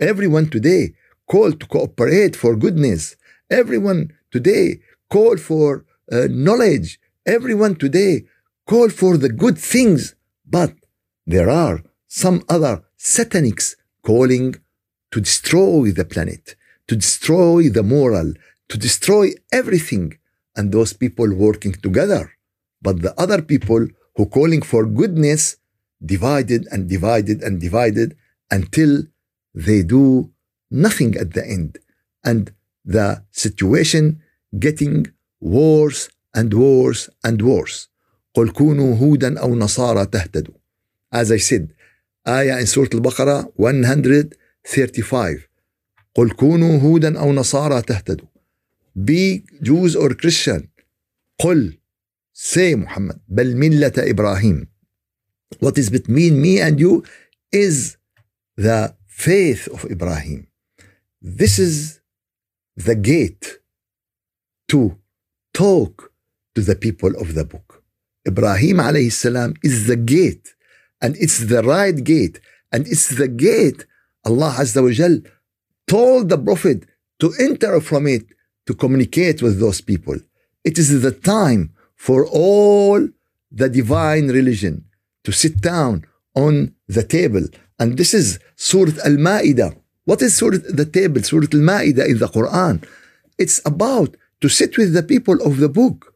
Everyone 0.00 0.50
today 0.50 0.94
called 1.30 1.60
to 1.60 1.66
cooperate 1.66 2.34
for 2.36 2.56
goodness. 2.56 3.16
Everyone 3.50 4.12
today 4.30 4.80
call 5.10 5.36
for 5.36 5.84
uh, 6.10 6.26
knowledge. 6.30 6.98
Everyone 7.24 7.74
today 7.74 8.24
call 8.66 8.88
for 8.88 9.16
the 9.16 9.28
good 9.28 9.58
things. 9.58 10.14
But 10.46 10.74
there 11.26 11.50
are 11.50 11.82
some 12.06 12.42
other 12.48 12.84
satanics 12.98 13.74
calling 14.02 14.56
to 15.12 15.20
destroy 15.20 15.90
the 15.90 16.04
planet, 16.04 16.54
to 16.88 16.96
destroy 16.96 17.68
the 17.68 17.82
moral, 17.82 18.32
to 18.68 18.78
destroy 18.78 19.30
everything. 19.52 20.18
And 20.56 20.72
those 20.72 20.92
people 20.94 21.34
working 21.34 21.72
together. 21.72 22.32
But 22.80 23.02
the 23.02 23.14
other 23.20 23.42
people 23.42 23.88
who 24.14 24.26
calling 24.26 24.62
for 24.62 24.86
goodness 24.86 25.56
divided 26.04 26.66
and 26.70 26.88
divided 26.88 27.42
and 27.42 27.60
divided 27.60 28.16
until 28.50 29.02
they 29.54 29.82
do 29.82 30.30
nothing 30.70 31.16
at 31.16 31.34
the 31.34 31.44
end. 31.46 31.78
And 32.24 32.52
the 32.84 33.24
situation 33.32 34.22
getting 34.59 35.07
worse 35.41 36.09
and 36.35 36.53
worse 36.53 37.09
and 37.25 37.41
worse. 37.41 37.89
قل 38.33 38.49
كونوا 38.49 38.95
هودا 38.95 39.39
أو 39.39 39.55
نصارى 39.55 40.05
تهتدوا. 40.05 40.53
As 41.15 41.31
I 41.31 41.37
said, 41.37 41.67
آية 42.27 42.61
in 42.61 42.65
سورة 42.65 42.89
البقرة 42.93 43.53
135 43.59 45.39
قل 46.15 46.31
كونوا 46.31 46.79
هودا 46.79 47.19
أو 47.19 47.33
نصارى 47.33 47.81
تهتدوا. 47.81 48.27
Be 48.95 49.43
Jews 49.61 49.95
or 49.95 50.13
Christian. 50.13 50.67
قل 51.39 51.77
say 52.33 52.75
Muhammad 52.75 53.19
بل 53.27 53.55
ملة 53.55 53.93
إبراهيم. 53.97 54.67
What 55.59 55.77
is 55.77 55.89
between 55.89 56.41
me 56.41 56.59
and 56.59 56.79
you 56.79 57.03
is 57.51 57.97
the 58.57 58.95
faith 59.07 59.67
of 59.67 59.85
Ibrahim. 59.85 60.47
This 61.21 61.59
is 61.59 61.99
the 62.77 62.95
gate 62.95 63.59
to 64.68 64.98
talk 65.54 66.12
to 66.54 66.60
the 66.60 66.76
people 66.76 67.12
of 67.20 67.34
the 67.34 67.44
book. 67.44 67.82
Ibrahim 68.26 68.78
alayhi 68.78 69.12
salam 69.12 69.54
is 69.62 69.86
the 69.86 69.96
gate 69.96 70.54
and 71.00 71.16
it's 71.16 71.38
the 71.38 71.62
right 71.62 72.02
gate 72.02 72.40
and 72.72 72.86
it's 72.86 73.08
the 73.16 73.28
gate 73.28 73.86
Allah 74.24 74.52
Azza 74.58 74.82
wa 74.82 74.90
Jal 74.90 75.20
told 75.86 76.28
the 76.28 76.38
Prophet 76.38 76.84
to 77.20 77.32
enter 77.38 77.80
from 77.80 78.06
it 78.06 78.26
to 78.66 78.74
communicate 78.74 79.40
with 79.40 79.60
those 79.60 79.80
people. 79.80 80.16
It 80.64 80.78
is 80.78 81.00
the 81.00 81.12
time 81.12 81.72
for 81.94 82.26
all 82.26 83.08
the 83.52 83.68
divine 83.68 84.28
religion 84.28 84.84
to 85.24 85.32
sit 85.32 85.60
down 85.60 86.04
on 86.34 86.74
the 86.88 87.04
table. 87.04 87.46
And 87.78 87.96
this 87.96 88.12
is 88.12 88.38
Surah 88.56 88.98
Al 89.04 89.16
Ma'idah. 89.16 89.76
What 90.04 90.22
is 90.22 90.36
Surah 90.36 90.58
the 90.68 90.84
table? 90.84 91.22
Surah 91.22 91.48
Al 91.52 91.60
Ma'idah 91.60 92.08
in 92.08 92.18
the 92.18 92.26
Quran. 92.26 92.84
It's 93.38 93.60
about 93.64 94.16
to 94.46 94.50
sit 94.60 94.78
with 94.78 94.92
the 94.92 95.02
people 95.02 95.38
of 95.48 95.54
the 95.62 95.68
book. 95.80 96.14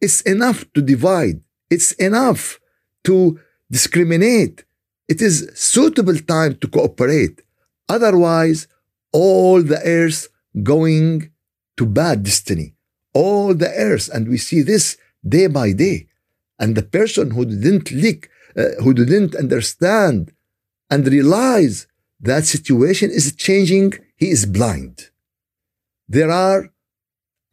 It's 0.00 0.22
enough 0.22 0.60
to 0.72 0.80
divide. 0.80 1.38
It's 1.74 1.92
enough 2.08 2.58
to 3.04 3.38
discriminate. 3.70 4.64
It 5.06 5.20
is 5.20 5.50
suitable 5.54 6.18
time 6.34 6.54
to 6.60 6.66
cooperate. 6.76 7.42
Otherwise, 7.90 8.68
all 9.12 9.62
the 9.62 9.82
earth 10.00 10.28
going 10.62 11.30
to 11.76 11.84
bad 11.84 12.22
destiny. 12.22 12.68
All 13.12 13.52
the 13.52 13.72
earth, 13.88 14.08
and 14.14 14.28
we 14.28 14.38
see 14.38 14.62
this 14.62 14.96
day 15.36 15.46
by 15.48 15.72
day. 15.72 16.08
And 16.58 16.74
the 16.74 16.88
person 16.98 17.32
who 17.32 17.44
didn't 17.44 17.92
lick, 17.92 18.30
uh, 18.56 18.80
who 18.82 18.94
didn't 18.94 19.34
understand 19.34 20.32
and 20.90 21.06
realize 21.06 21.86
that 22.18 22.46
situation 22.46 23.10
is 23.10 23.36
changing, 23.36 23.88
he 24.16 24.30
is 24.30 24.46
blind. 24.46 25.10
There 26.08 26.30
are 26.30 26.71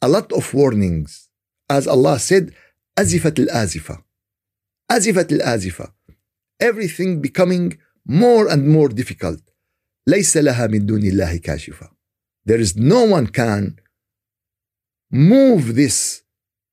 a 0.01 0.07
lot 0.07 0.31
of 0.31 0.53
warnings. 0.53 1.29
As 1.69 1.87
Allah 1.87 2.19
said, 2.19 2.53
Azifat 2.97 3.37
al-Azifa. 3.39 4.03
Azifat 4.91 5.31
al-Azifa. 5.31 5.91
Everything 6.59 7.21
becoming 7.21 7.77
more 8.05 8.47
and 8.47 8.67
more 8.67 8.89
difficult. 8.89 9.41
ليس 10.07 10.37
لها 10.37 10.67
من 10.67 10.85
دون 10.85 11.01
الله 11.01 11.37
كاشفة. 11.37 11.89
There 12.45 12.59
is 12.59 12.75
no 12.75 13.03
one 13.03 13.27
can 13.27 13.79
move 15.11 15.75
this 15.75 16.21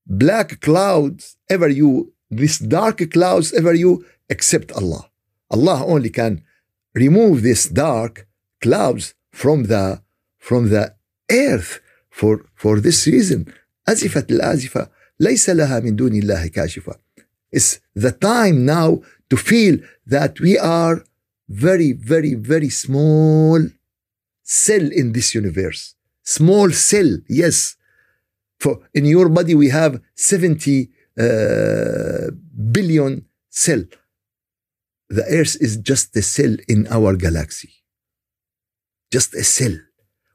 black 0.07 0.61
clouds 0.61 1.37
ever 1.49 1.69
you, 1.69 2.13
this 2.31 2.59
dark 2.59 3.11
clouds 3.11 3.53
ever 3.55 3.75
you, 3.75 4.05
except 4.29 4.73
Allah. 4.73 5.11
Allah 5.51 5.85
only 5.87 6.11
can 6.11 6.43
remove 6.95 7.43
this 7.43 7.69
dark 7.69 8.27
clouds 8.61 9.15
from 9.33 9.65
the 9.65 10.03
from 10.39 10.69
the 10.69 10.95
earth 11.31 11.81
for 12.17 12.45
for 12.55 12.81
this 12.81 13.07
reason 13.07 13.45
أزفت 13.89 14.31
الآزفة 14.31 14.91
ليس 15.21 15.51
لها 15.51 15.81
من 15.81 15.97
دون 15.97 16.15
الله 16.15 16.47
كاشفة 16.47 16.99
It's 17.57 17.81
the 17.95 18.13
time 18.13 18.65
now 18.65 19.03
to 19.31 19.37
feel 19.37 19.79
that 20.07 20.41
we 20.41 20.59
are 20.59 21.05
very 21.49 21.93
very 21.93 22.35
very 22.35 22.71
small 22.71 23.61
cell 24.43 24.87
in 25.01 25.13
this 25.13 25.35
universe 25.35 25.95
small 26.23 26.71
cell 26.71 27.11
yes 27.29 27.77
for 28.63 28.75
in 28.95 29.05
your 29.05 29.29
body 29.29 29.55
we 29.55 29.69
have 29.69 30.01
70 30.15 30.91
uh, 31.19 32.31
billion 32.77 33.25
cell 33.51 33.83
the 35.09 35.25
earth 35.39 35.57
is 35.61 35.77
just 35.77 36.17
a 36.17 36.23
cell 36.23 36.55
in 36.69 36.87
our 36.89 37.17
galaxy 37.17 37.71
just 39.11 39.35
a 39.35 39.45
cell 39.45 39.77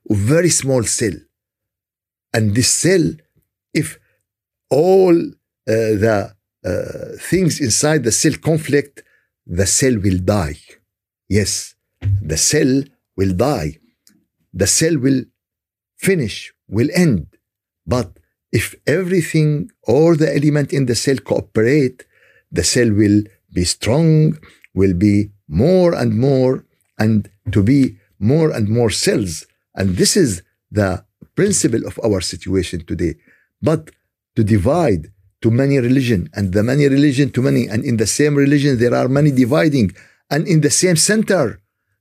a 0.09 0.13
very 0.13 0.49
small 0.49 0.83
cell 0.83 1.15
and 2.34 2.54
this 2.54 2.70
cell 2.84 3.04
if 3.74 3.98
all 4.70 5.16
uh, 5.16 5.92
the 6.04 6.34
uh, 6.64 7.18
things 7.18 7.60
inside 7.60 8.04
the 8.04 8.12
cell 8.12 8.36
conflict 8.42 9.02
the 9.46 9.66
cell 9.66 9.96
will 9.98 10.18
die. 10.18 10.58
Yes 11.28 11.74
the 12.22 12.36
cell 12.36 12.82
will 13.16 13.34
die. 13.34 13.78
The 14.52 14.66
cell 14.66 14.98
will 14.98 15.24
finish 15.96 16.52
will 16.68 16.88
end. 16.94 17.26
But 17.86 18.18
if 18.50 18.74
everything, 18.86 19.70
all 19.86 20.14
the 20.14 20.34
element 20.34 20.72
in 20.72 20.86
the 20.86 20.94
cell 20.94 21.16
cooperate, 21.16 22.04
the 22.50 22.64
cell 22.64 22.90
will 22.90 23.22
be 23.52 23.64
strong, 23.64 24.38
will 24.74 24.94
be 24.94 25.30
more 25.48 25.94
and 25.94 26.18
more, 26.18 26.64
and 26.98 27.30
to 27.50 27.62
be 27.62 27.98
more 28.18 28.50
and 28.50 28.68
more 28.68 28.90
cells. 28.90 29.46
And 29.74 29.96
this 29.96 30.16
is 30.16 30.42
the 30.70 31.04
principle 31.42 31.82
of 31.90 31.94
our 32.06 32.20
situation 32.32 32.78
today. 32.90 33.12
But 33.68 33.82
to 34.36 34.42
divide 34.54 35.02
to 35.42 35.48
many 35.62 35.76
religion 35.88 36.20
and 36.36 36.46
the 36.56 36.62
many 36.70 36.84
religion 36.96 37.26
to 37.34 37.40
many, 37.48 37.62
and 37.72 37.80
in 37.90 37.96
the 38.02 38.10
same 38.18 38.34
religion 38.44 38.72
there 38.82 38.94
are 39.00 39.08
many 39.18 39.30
dividing, 39.44 39.88
and 40.32 40.42
in 40.52 40.58
the 40.66 40.74
same 40.82 40.98
center 41.10 41.44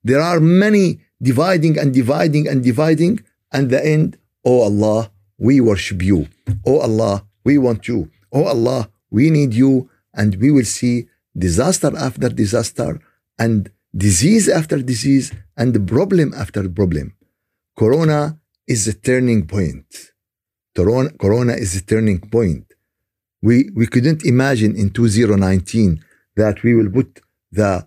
there 0.10 0.24
are 0.32 0.40
many 0.64 0.86
dividing 1.30 1.74
and 1.82 1.90
dividing 2.02 2.46
and 2.52 2.60
dividing, 2.72 3.14
and 3.56 3.64
the 3.74 3.82
end, 3.96 4.10
oh 4.50 4.60
Allah, 4.70 5.02
we 5.48 5.60
worship 5.70 6.00
you. 6.10 6.20
Oh 6.70 6.80
Allah, 6.88 7.16
we 7.48 7.58
want 7.66 7.82
you. 7.92 8.00
Oh 8.32 8.46
Allah, 8.56 8.82
we 9.18 9.30
need 9.38 9.54
you. 9.64 9.90
And 10.14 10.30
we 10.44 10.50
will 10.56 10.70
see 10.80 11.08
disaster 11.46 11.92
after 12.08 12.30
disaster 12.44 12.92
and 13.40 13.72
disease 14.06 14.46
after 14.60 14.78
disease 14.94 15.28
and 15.62 15.72
problem 15.88 16.34
after 16.44 16.62
problem. 16.70 17.08
Corona 17.82 18.38
is 18.72 18.88
a 18.88 18.94
turning 18.94 19.42
point. 19.56 19.88
Corona 20.76 21.54
is 21.66 21.72
a 21.76 21.84
turning 21.92 22.20
point. 22.36 22.66
We, 23.42 23.70
we 23.76 23.86
couldn't 23.94 24.24
imagine 24.26 24.76
in 24.76 24.92
2019 24.92 26.04
that 26.38 26.64
we 26.64 26.74
will 26.76 26.90
put 26.90 27.20
the 27.52 27.86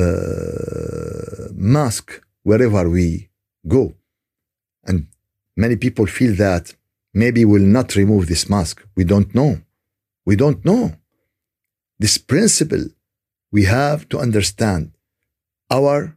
uh, 0.00 1.48
mask 1.54 2.20
wherever 2.42 2.88
we 2.90 3.28
go. 3.76 3.94
And 4.84 5.06
many 5.56 5.76
people 5.76 6.06
feel 6.06 6.34
that 6.46 6.74
maybe 7.12 7.44
we 7.44 7.52
will 7.52 7.68
not 7.78 7.94
remove 7.94 8.26
this 8.26 8.50
mask. 8.50 8.84
We 8.96 9.04
don't 9.04 9.32
know. 9.34 9.60
We 10.26 10.34
don't 10.34 10.64
know. 10.64 10.84
This 11.98 12.18
principle 12.18 12.86
we 13.52 13.62
have 13.64 14.08
to 14.08 14.18
understand. 14.18 14.84
Our 15.70 16.16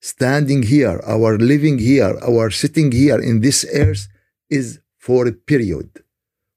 standing 0.00 0.62
here, 0.62 1.00
our 1.06 1.38
living 1.38 1.78
here, 1.78 2.16
our 2.22 2.50
sitting 2.50 2.92
here 2.92 3.20
in 3.20 3.40
this 3.40 3.64
earth 3.72 4.08
is 4.50 4.80
for 4.98 5.26
a 5.26 5.32
period. 5.32 5.90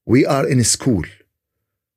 we 0.08 0.26
are 0.26 0.48
in 0.48 0.64
school. 0.64 1.04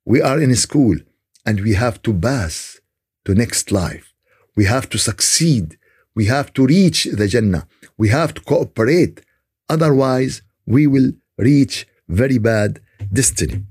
We 0.05 0.21
are 0.21 0.39
in 0.39 0.53
school 0.55 0.97
and 1.45 1.61
we 1.61 1.73
have 1.75 2.01
to 2.01 2.13
pass 2.13 2.81
to 3.25 3.33
next 3.33 3.71
life. 3.71 4.13
We 4.57 4.65
have 4.65 4.89
to 4.89 4.97
succeed. 4.97 5.77
We 6.13 6.25
have 6.25 6.51
to 6.55 6.65
reach 6.65 7.05
the 7.05 7.27
Jannah. 7.29 7.67
We 7.97 8.09
have 8.09 8.33
to 8.33 8.41
cooperate. 8.41 9.21
Otherwise, 9.69 10.41
we 10.65 10.87
will 10.87 11.13
reach 11.37 11.87
very 12.09 12.37
bad 12.37 12.81
destiny. 13.13 13.63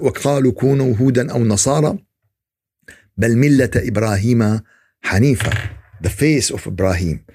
وقالوا 0.00 0.52
كونوا 0.52 0.96
هودا 0.96 1.32
أو 1.32 1.44
نصارى 1.44 1.98
بل 3.16 3.36
ملة 3.36 3.70
إبراهيم 3.76 4.60
حنيفة 5.02 5.50
the 6.01 6.09
face 6.09 6.49
of 6.51 6.65
Ibrahim. 6.67 7.25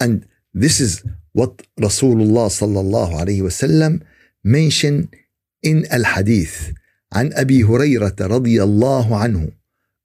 And 0.00 0.26
this 0.54 0.80
is 0.80 1.04
what 1.32 1.62
Rasulullah 1.80 2.50
الله 2.80 3.20
عليه 3.20 3.42
وسلم 3.42 4.00
mentioned 4.44 5.14
in 5.62 5.84
الحديث 5.92 6.72
عن 7.12 7.32
أبي 7.32 7.64
هريرة 7.64 8.16
رضي 8.20 8.62
الله 8.62 9.16
عنه 9.16 9.52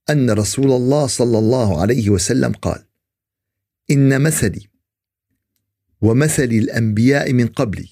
أن 0.10 0.30
رسول 0.30 0.72
الله 0.72 1.08
صلى 1.08 1.38
الله 1.40 1.82
عليه 1.82 2.10
وسلم 2.10 2.52
قال 2.52 2.84
إن 3.92 4.22
مثلي 4.22 4.68
ومثل 6.02 6.44
الأنبياء 6.44 7.34
من 7.34 7.48
قبلي. 7.48 7.90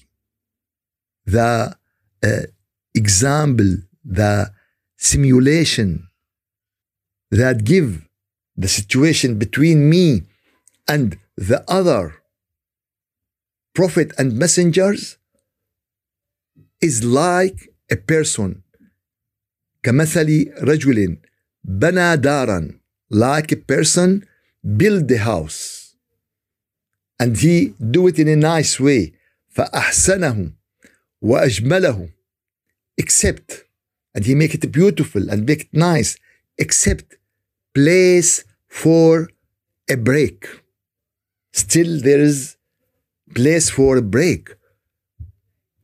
The 1.26 1.76
uh, 2.24 2.46
example 2.94 3.76
the 4.04 4.50
simulation 4.96 6.08
that 7.30 7.64
give 7.64 8.02
the 8.61 8.67
situation 8.67 9.37
between 9.37 9.89
me 9.89 10.23
and 10.87 11.17
the 11.35 11.63
other 11.67 12.15
prophet 13.73 14.11
and 14.17 14.33
messengers 14.33 15.17
is 16.81 17.03
like 17.03 17.69
a 17.91 17.95
person 17.95 18.63
كمثل 19.83 20.53
رجل 20.61 21.17
بنى 21.63 22.17
دارا 22.17 22.79
like 23.11 23.51
a 23.51 23.55
person 23.55 24.25
build 24.77 25.07
the 25.07 25.17
house 25.17 25.95
and 27.19 27.37
he 27.37 27.73
do 27.79 28.07
it 28.07 28.19
in 28.19 28.27
a 28.27 28.35
nice 28.35 28.79
way 28.79 29.13
فأحسنه 29.49 30.51
وأجمله 31.21 32.09
except 32.97 33.63
and 34.15 34.25
he 34.25 34.35
make 34.35 34.53
it 34.55 34.71
beautiful 34.71 35.29
and 35.29 35.45
make 35.45 35.61
it 35.61 35.73
nice 35.73 36.17
except 36.57 37.15
place 37.73 38.43
for 38.71 39.29
a 39.89 39.97
break 39.97 40.47
still 41.51 41.99
there 42.01 42.21
is 42.21 42.57
place 43.35 43.69
for 43.69 43.97
a 43.97 44.01
break 44.01 44.57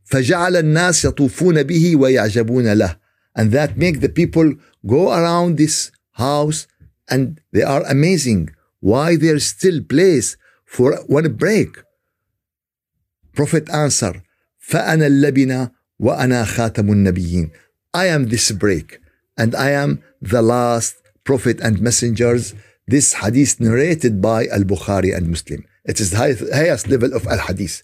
فجعل 0.06 0.56
الناس 0.56 1.06
يطوفون 1.06 1.63
به 1.63 1.96
ويعجبون 1.96 2.74
له 2.74 2.98
and 3.36 3.52
that 3.52 3.78
make 3.78 4.00
the 4.00 4.10
people 4.10 4.54
go 4.86 5.12
around 5.12 5.58
this 5.58 5.92
house 6.12 6.68
and 7.10 7.42
they 7.52 7.63
are 7.63 7.84
amazing 7.84 8.50
why 8.80 9.16
there's 9.16 9.46
still 9.46 9.82
place 9.82 10.38
for 10.66 10.96
one 11.08 11.34
break 11.34 11.70
prophet 13.36 13.70
answer 13.70 14.22
فأنا 14.60 15.08
اللبنة 15.08 15.72
وأنا 16.00 16.46
خاتم 16.46 16.92
النبيين 16.92 17.52
I 17.94 18.06
am 18.08 18.30
this 18.30 18.52
break 18.52 19.00
and 19.38 19.56
I 19.56 19.70
am 19.72 20.04
the 20.22 20.42
last 20.42 20.96
prophet 21.24 21.60
and 21.62 21.82
messengers 21.82 22.54
this 22.88 23.12
hadith 23.12 23.61
narrated 23.61 24.20
by 24.20 24.46
Al-Bukhari 24.46 25.14
and 25.14 25.29
Muslim. 25.29 25.64
It 25.85 26.01
is 26.01 26.11
the 26.11 26.16
highest 26.61 26.88
level 26.88 27.12
of 27.14 27.27
Al-Hadith. 27.27 27.83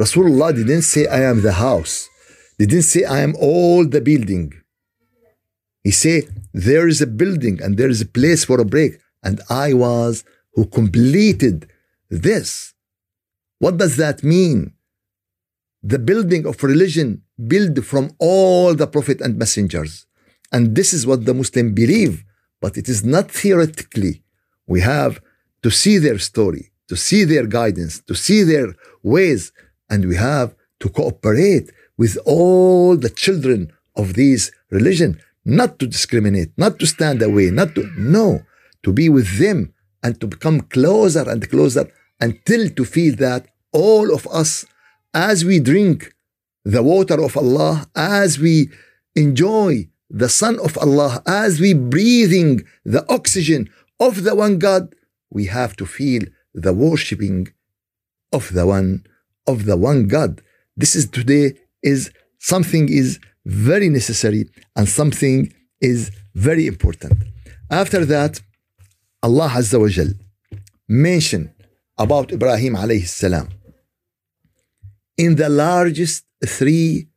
Rasulullah 0.00 0.52
didn't 0.54 0.82
say 0.82 1.06
I 1.06 1.22
am 1.22 1.42
the 1.42 1.52
house. 1.52 2.08
They 2.58 2.66
didn't 2.66 2.90
say 2.94 3.04
I 3.04 3.20
am 3.20 3.34
all 3.40 3.86
the 3.86 4.00
building. 4.00 4.52
He 5.84 5.92
said 5.92 6.24
there 6.52 6.88
is 6.88 7.00
a 7.00 7.06
building 7.06 7.60
and 7.62 7.76
there 7.76 7.88
is 7.88 8.00
a 8.00 8.06
place 8.06 8.44
for 8.44 8.60
a 8.60 8.64
break. 8.64 8.98
And 9.22 9.40
I 9.48 9.72
was 9.72 10.24
who 10.54 10.66
completed 10.66 11.70
this. 12.10 12.74
What 13.60 13.76
does 13.76 13.96
that 13.96 14.24
mean? 14.24 14.74
The 15.82 15.98
building 15.98 16.44
of 16.44 16.62
religion 16.62 17.22
built 17.46 17.84
from 17.84 18.10
all 18.18 18.74
the 18.74 18.88
prophet 18.88 19.20
and 19.20 19.38
messengers. 19.38 20.06
And 20.50 20.74
this 20.74 20.92
is 20.92 21.06
what 21.06 21.24
the 21.24 21.34
Muslim 21.34 21.72
believe, 21.72 22.24
but 22.60 22.76
it 22.76 22.88
is 22.88 23.04
not 23.04 23.30
theoretically. 23.30 24.23
We 24.66 24.80
have 24.80 25.20
to 25.62 25.70
see 25.70 25.98
their 25.98 26.18
story, 26.18 26.70
to 26.88 26.96
see 26.96 27.24
their 27.24 27.46
guidance, 27.46 28.00
to 28.02 28.14
see 28.14 28.42
their 28.42 28.74
ways, 29.02 29.52
and 29.90 30.06
we 30.06 30.16
have 30.16 30.54
to 30.80 30.88
cooperate 30.88 31.70
with 31.96 32.18
all 32.26 32.96
the 32.96 33.10
children 33.10 33.72
of 33.96 34.14
these 34.14 34.50
religion, 34.70 35.20
not 35.44 35.78
to 35.78 35.86
discriminate, 35.86 36.50
not 36.56 36.78
to 36.80 36.86
stand 36.86 37.22
away, 37.22 37.50
not 37.50 37.74
to 37.74 37.88
no, 37.96 38.42
to 38.82 38.92
be 38.92 39.08
with 39.08 39.38
them 39.38 39.72
and 40.02 40.20
to 40.20 40.26
become 40.26 40.60
closer 40.60 41.28
and 41.28 41.48
closer 41.48 41.90
until 42.20 42.68
to 42.70 42.84
feel 42.84 43.14
that 43.16 43.46
all 43.72 44.12
of 44.14 44.26
us 44.28 44.66
as 45.14 45.44
we 45.44 45.60
drink 45.60 46.12
the 46.64 46.82
water 46.82 47.22
of 47.22 47.36
Allah, 47.36 47.86
as 47.94 48.38
we 48.38 48.70
enjoy 49.14 49.88
the 50.10 50.28
sun 50.28 50.58
of 50.60 50.76
Allah, 50.78 51.22
as 51.26 51.60
we 51.60 51.72
breathing 51.74 52.64
the 52.84 53.04
oxygen 53.08 53.70
of 54.00 54.24
the 54.24 54.34
one 54.34 54.58
God, 54.58 54.94
we 55.30 55.46
have 55.46 55.76
to 55.76 55.86
feel 55.86 56.22
the 56.54 56.72
worshipping 56.72 57.48
of 58.32 58.52
the 58.52 58.66
one 58.66 59.04
of 59.46 59.66
the 59.66 59.76
one 59.76 60.06
God. 60.08 60.40
This 60.76 60.94
is 60.96 61.08
today 61.08 61.54
is 61.82 62.10
something 62.38 62.88
is 62.88 63.18
very 63.44 63.88
necessary 63.88 64.48
and 64.76 64.88
something 64.88 65.52
is 65.80 66.10
very 66.34 66.66
important. 66.66 67.16
After 67.70 68.04
that, 68.06 68.40
Allah 69.22 69.48
Azza 69.48 69.80
wa 69.80 69.88
Jal 69.88 70.10
mentioned 70.88 71.50
about 71.98 72.32
Ibrahim 72.32 72.74
alayhi 72.74 73.06
salam 73.06 73.48
in 75.16 75.36
the 75.36 75.48
largest 75.48 76.24
three 76.44 77.08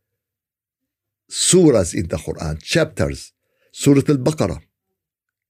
surahs 1.30 1.94
in 1.94 2.08
the 2.08 2.18
Quran, 2.18 2.62
chapters. 2.62 3.34
Surah 3.72 4.02
Al-Baqarah, 4.08 4.60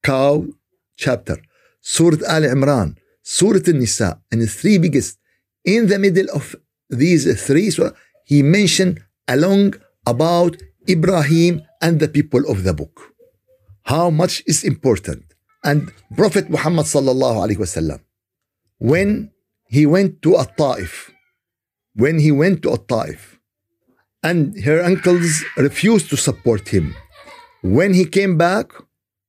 cow 0.04 0.46
chapter. 0.98 1.38
Surah 1.82 2.26
Al 2.28 2.44
Imran, 2.44 2.98
Surah 3.22 3.62
Al-Nisa, 3.68 4.20
and 4.32 4.42
the 4.42 4.48
three 4.48 4.78
biggest. 4.78 5.18
In 5.64 5.88
the 5.88 6.00
middle 6.00 6.30
of 6.34 6.56
these 6.90 7.24
three 7.46 7.68
surahs, 7.68 7.96
he 8.26 8.42
mentioned 8.44 9.00
along 9.28 9.76
about 10.06 10.58
Ibrahim 10.90 11.62
and 11.82 12.00
the 12.00 12.08
people 12.08 12.44
of 12.52 12.64
the 12.64 12.74
book. 12.74 12.96
How 13.84 14.10
much 14.10 14.44
is 14.46 14.64
important. 14.64 15.24
And 15.64 15.92
Prophet 16.16 16.50
Muhammad 16.50 16.86
sallallahu 16.86 17.38
alaihi 17.44 17.62
wasallam, 17.66 18.00
when 18.80 19.32
he 19.68 19.86
went 19.86 20.22
to 20.24 20.36
a 20.36 20.46
Taif, 20.46 21.12
when 21.94 22.20
he 22.20 22.32
went 22.32 22.62
to 22.64 22.72
a 22.72 22.78
Taif 22.78 23.40
and 24.24 24.40
her 24.64 24.82
uncles 24.84 25.44
refused 25.58 26.10
to 26.10 26.18
support 26.18 26.70
him. 26.70 26.96
When 27.62 27.94
he 27.94 28.06
came 28.06 28.38
back, 28.38 28.72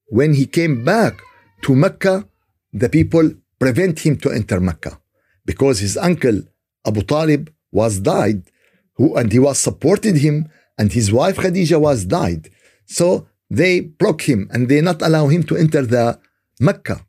when 0.08 0.34
he 0.34 0.46
came 0.46 0.84
back 0.84 1.14
to 1.62 1.74
Mecca, 1.74 2.28
the 2.72 2.88
people 2.88 3.32
prevent 3.58 4.00
him 4.00 4.16
to 4.18 4.30
enter 4.30 4.60
Mecca 4.60 5.00
because 5.44 5.80
his 5.80 5.96
uncle 5.96 6.42
Abu 6.86 7.02
Talib 7.02 7.52
was 7.72 8.00
died, 8.00 8.42
who 8.94 9.16
and 9.16 9.32
he 9.32 9.38
was 9.38 9.58
supported 9.58 10.16
him, 10.16 10.48
and 10.78 10.92
his 10.92 11.12
wife 11.12 11.36
Khadija 11.36 11.80
was 11.80 12.04
died. 12.04 12.50
So 12.86 13.26
they 13.50 13.80
block 13.80 14.22
him 14.22 14.48
and 14.52 14.68
they 14.68 14.80
not 14.80 15.02
allow 15.02 15.28
him 15.28 15.42
to 15.44 15.56
enter 15.56 15.82
the 15.84 16.18
Mecca. 16.60 17.04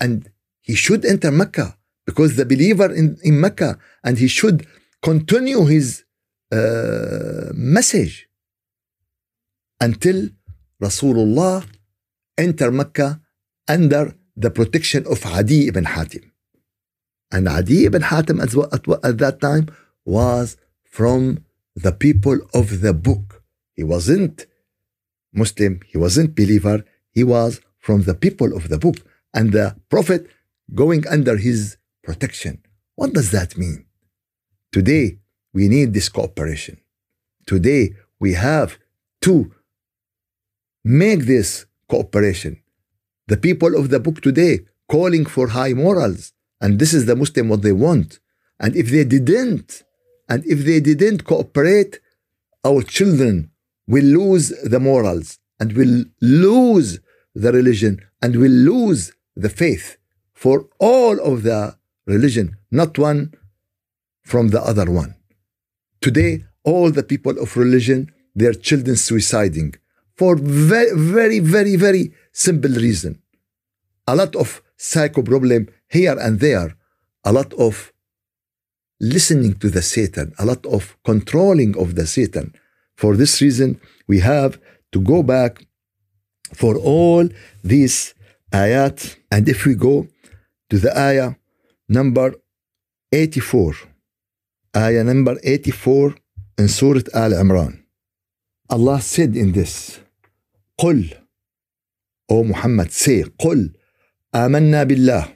And 0.00 0.30
he 0.60 0.74
should 0.74 1.04
enter 1.04 1.30
Mecca 1.30 1.76
because 2.06 2.36
the 2.36 2.46
believer 2.46 2.92
in, 2.92 3.16
in 3.22 3.40
Mecca 3.40 3.78
and 4.02 4.18
he 4.18 4.28
should 4.28 4.66
continue 5.02 5.64
his 5.66 6.04
uh, 6.52 7.50
message 7.54 8.28
until 9.80 10.28
Rasulullah 10.82 11.64
enter 12.38 12.70
Mecca 12.70 13.20
under 13.68 14.14
the 14.36 14.50
protection 14.50 15.04
of 15.06 15.24
Adi 15.24 15.68
ibn 15.68 15.84
Hatim. 15.84 16.32
And 17.30 17.48
Adi 17.48 17.86
ibn 17.86 18.02
Hatim 18.02 18.40
at, 18.40 18.54
at 19.04 19.18
that 19.18 19.38
time 19.40 19.68
was 20.04 20.56
from 20.84 21.44
the 21.74 21.92
people 21.92 22.38
of 22.54 22.80
the 22.80 22.94
book. 22.94 23.42
He 23.74 23.82
wasn't 23.82 24.46
Muslim, 25.32 25.80
he 25.86 25.98
wasn't 25.98 26.34
believer, 26.34 26.84
he 27.10 27.24
was 27.24 27.60
from 27.78 28.02
the 28.02 28.14
people 28.14 28.56
of 28.56 28.68
the 28.68 28.78
book. 28.78 28.98
And 29.34 29.52
the 29.52 29.76
Prophet 29.90 30.28
going 30.74 31.06
under 31.08 31.36
his 31.36 31.76
protection. 32.02 32.62
What 32.94 33.12
does 33.12 33.30
that 33.32 33.58
mean? 33.58 33.86
Today, 34.72 35.18
we 35.52 35.68
need 35.68 35.92
this 35.92 36.08
cooperation. 36.08 36.78
Today, 37.46 37.94
we 38.18 38.32
have 38.34 38.78
to 39.22 39.52
make 40.84 41.26
this 41.26 41.66
cooperation. 41.88 42.62
The 43.28 43.36
people 43.36 43.76
of 43.76 43.90
the 43.90 43.98
book 43.98 44.20
today 44.20 44.60
calling 44.88 45.26
for 45.26 45.48
high 45.48 45.72
morals, 45.72 46.32
and 46.60 46.78
this 46.78 46.94
is 46.94 47.06
the 47.06 47.16
Muslim 47.16 47.48
what 47.48 47.62
they 47.62 47.72
want. 47.72 48.20
And 48.60 48.76
if 48.76 48.88
they 48.90 49.04
didn't, 49.04 49.82
and 50.28 50.44
if 50.46 50.64
they 50.64 50.78
didn't 50.78 51.24
cooperate, 51.24 51.98
our 52.64 52.82
children 52.82 53.50
will 53.88 54.04
lose 54.04 54.48
the 54.62 54.78
morals 54.78 55.38
and 55.58 55.72
will 55.72 56.04
lose 56.20 57.00
the 57.34 57.52
religion 57.52 58.00
and 58.22 58.36
will 58.36 58.50
lose 58.72 59.12
the 59.34 59.48
faith 59.48 59.96
for 60.32 60.68
all 60.78 61.18
of 61.20 61.42
the 61.42 61.76
religion, 62.06 62.56
not 62.70 62.96
one 62.96 63.32
from 64.22 64.48
the 64.48 64.62
other 64.62 64.88
one. 64.90 65.16
Today, 66.00 66.44
all 66.62 66.90
the 66.90 67.02
people 67.02 67.38
of 67.40 67.56
religion, 67.56 68.12
their 68.34 68.52
children 68.52 68.96
suiciding 68.96 69.76
for 70.14 70.36
very, 70.36 70.92
very, 70.94 71.40
very, 71.40 71.76
very 71.76 72.12
simple 72.36 72.74
reason. 72.86 73.22
A 74.06 74.14
lot 74.14 74.36
of 74.36 74.62
psycho 74.76 75.22
problem 75.22 75.68
here 75.88 76.16
and 76.18 76.38
there, 76.38 76.76
a 77.24 77.32
lot 77.32 77.52
of 77.54 77.92
listening 79.00 79.54
to 79.54 79.70
the 79.70 79.82
Satan, 79.82 80.34
a 80.38 80.44
lot 80.44 80.64
of 80.66 80.96
controlling 81.04 81.76
of 81.78 81.94
the 81.94 82.06
Satan. 82.06 82.54
For 82.96 83.16
this 83.16 83.40
reason, 83.40 83.80
we 84.06 84.20
have 84.20 84.60
to 84.92 85.00
go 85.00 85.22
back 85.22 85.66
for 86.54 86.76
all 86.76 87.28
these 87.64 88.14
ayat. 88.52 89.16
And 89.30 89.48
if 89.48 89.64
we 89.66 89.74
go 89.74 90.06
to 90.70 90.78
the 90.78 90.96
ayah 90.98 91.34
number 91.88 92.34
84, 93.12 93.74
ayah 94.76 95.04
number 95.04 95.36
84 95.42 96.14
in 96.58 96.68
Surah 96.68 97.08
Al 97.14 97.32
Imran, 97.32 97.82
Allah 98.68 99.00
said 99.00 99.36
in 99.36 99.52
this, 99.52 100.00
قل, 100.78 101.25
O 102.28 102.42
Muhammad, 102.42 102.90
say, 102.92 103.24
قل, 103.38 103.70
آمنا 104.34 104.84
بالله, 104.84 105.28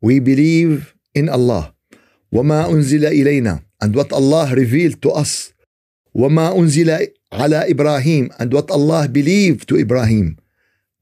we 0.00 0.18
believe 0.18 0.94
in 1.14 1.28
Allah, 1.28 1.74
وما 2.32 2.66
أنزل 2.70 3.04
إلينا, 3.04 3.60
and 3.82 3.94
what 3.94 4.12
Allah 4.12 4.54
revealed 4.54 5.02
to 5.02 5.10
us, 5.10 5.52
وما 6.14 6.56
أنزل 6.56 7.08
على 7.32 7.70
إبراهيم, 7.70 8.30
and 8.38 8.52
what 8.52 8.70
Allah 8.70 9.08
believed 9.08 9.68
to 9.68 9.76
Ibrahim, 9.78 10.38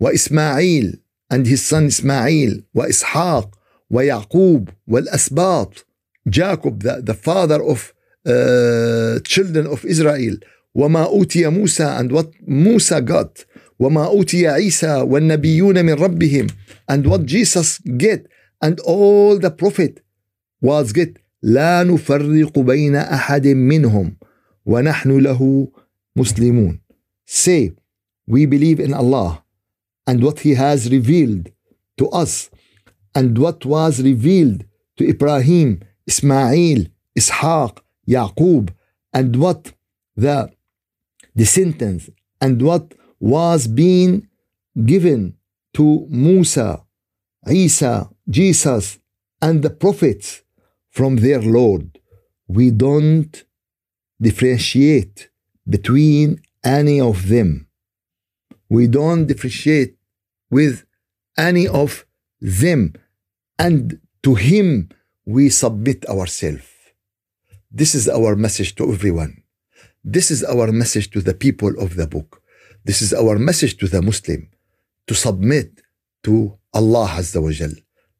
وإسماعيل, 0.02 0.98
and 1.30 1.46
his 1.46 1.62
son 1.62 1.86
Ismail, 1.86 2.62
وإسحاق, 2.74 3.50
ويعقوب, 3.90 4.68
والأسباط, 4.88 5.84
Jacob, 6.28 6.82
the, 6.82 7.00
the 7.02 7.14
father 7.14 7.62
of 7.62 7.94
uh, 8.26 9.20
children 9.24 9.66
of 9.66 9.84
Israel, 9.84 10.36
وما 10.74 11.04
أوتي 11.06 11.46
موسى, 11.46 12.00
and 12.00 12.10
what 12.10 12.32
Musa 12.46 13.00
got, 13.00 13.44
وما 13.80 14.06
أوتي 14.06 14.48
عيسى 14.48 14.94
والنبيون 15.00 15.84
من 15.84 15.94
ربهم, 15.94 16.46
and 16.88 17.06
what 17.06 17.24
Jesus 17.24 17.78
get, 17.78 18.26
and 18.62 18.78
all 18.80 19.38
the 19.38 19.50
prophet 19.50 20.02
was 20.60 20.92
get, 20.92 21.18
لا 21.42 21.82
نفرق 21.84 22.58
بين 22.58 22.96
أحد 22.96 23.46
منهم 23.46 24.16
ونحن 24.66 25.18
له 25.18 25.68
مسلمون. 26.16 26.80
Say, 27.24 27.72
we 28.26 28.46
believe 28.46 28.80
in 28.80 28.92
Allah 28.92 29.42
and 30.06 30.22
what 30.22 30.40
He 30.40 30.54
has 30.54 30.90
revealed 30.90 31.50
to 31.96 32.08
us 32.10 32.50
and 33.14 33.38
what 33.38 33.64
was 33.64 34.02
revealed 34.02 34.64
to 34.96 35.08
Ibrahim, 35.08 35.80
Ismail, 36.06 36.86
Ishaq, 37.18 37.78
Yaqub, 38.08 38.70
and 39.12 39.36
what 39.36 39.72
the 40.16 40.50
descendants 41.34 42.10
and 42.40 42.60
what 42.62 42.94
was 43.20 43.66
being 43.66 44.26
given 44.84 45.36
to 45.74 46.06
Musa, 46.08 46.82
Isa, 47.48 48.10
Jesus, 48.28 48.98
and 49.40 49.62
the 49.62 49.70
prophets 49.70 50.42
from 50.90 51.16
their 51.16 51.40
Lord. 51.40 51.98
We 52.48 52.70
don't 52.70 53.44
differentiate 54.20 55.30
between 55.68 56.40
any 56.64 57.00
of 57.00 57.28
them. 57.28 57.68
We 58.68 58.86
don't 58.86 59.26
differentiate 59.26 59.96
with 60.50 60.84
any 61.36 61.68
of 61.68 62.04
them. 62.40 62.94
And 63.58 64.00
to 64.22 64.34
Him 64.34 64.88
we 65.24 65.48
submit 65.50 66.06
ourselves. 66.06 66.66
This 67.70 67.94
is 67.94 68.08
our 68.08 68.34
message 68.34 68.74
to 68.76 68.92
everyone. 68.92 69.42
This 70.02 70.30
is 70.30 70.42
our 70.42 70.72
message 70.72 71.10
to 71.10 71.20
the 71.20 71.34
people 71.34 71.78
of 71.78 71.94
the 71.94 72.06
book. 72.06 72.39
This 72.82 73.02
is 73.02 73.12
our 73.12 73.38
message 73.38 73.76
to 73.78 73.86
the 73.86 74.00
Muslim 74.00 74.48
to 75.06 75.14
submit 75.14 75.82
to 76.24 76.56
Allah 76.72 77.08
Azza 77.20 77.42
wa 77.42 77.50
Jal, 77.50 77.72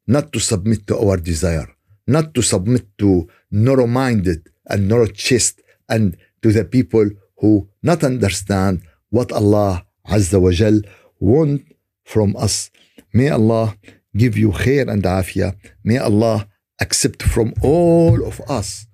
not 0.05 0.31
to 0.33 0.39
submit 0.39 0.85
to 0.87 0.99
our 0.99 1.17
desire, 1.17 1.67
not 2.05 2.35
to 2.35 2.43
submit 2.43 2.85
to 2.99 3.27
narrow 3.49 3.87
minded 3.87 4.49
and 4.67 4.87
narrow 4.87 5.07
chest 5.07 5.61
and 5.89 6.15
to 6.43 6.51
the 6.51 6.63
people 6.63 7.09
who 7.37 7.67
not 7.81 8.03
understand 8.03 8.83
what 9.09 9.31
Allah 9.31 9.83
Azza 10.07 10.39
wa 10.39 10.51
Jal 10.51 10.81
want 11.19 11.63
from 12.03 12.35
us. 12.37 12.69
May 13.13 13.29
Allah 13.29 13.75
give 14.15 14.37
you 14.37 14.51
khair 14.51 14.87
and 14.91 15.01
afia. 15.03 15.55
May 15.83 15.97
Allah 15.97 16.47
accept 16.79 17.23
from 17.23 17.53
all 17.63 18.23
of 18.23 18.39
us. 18.47 18.85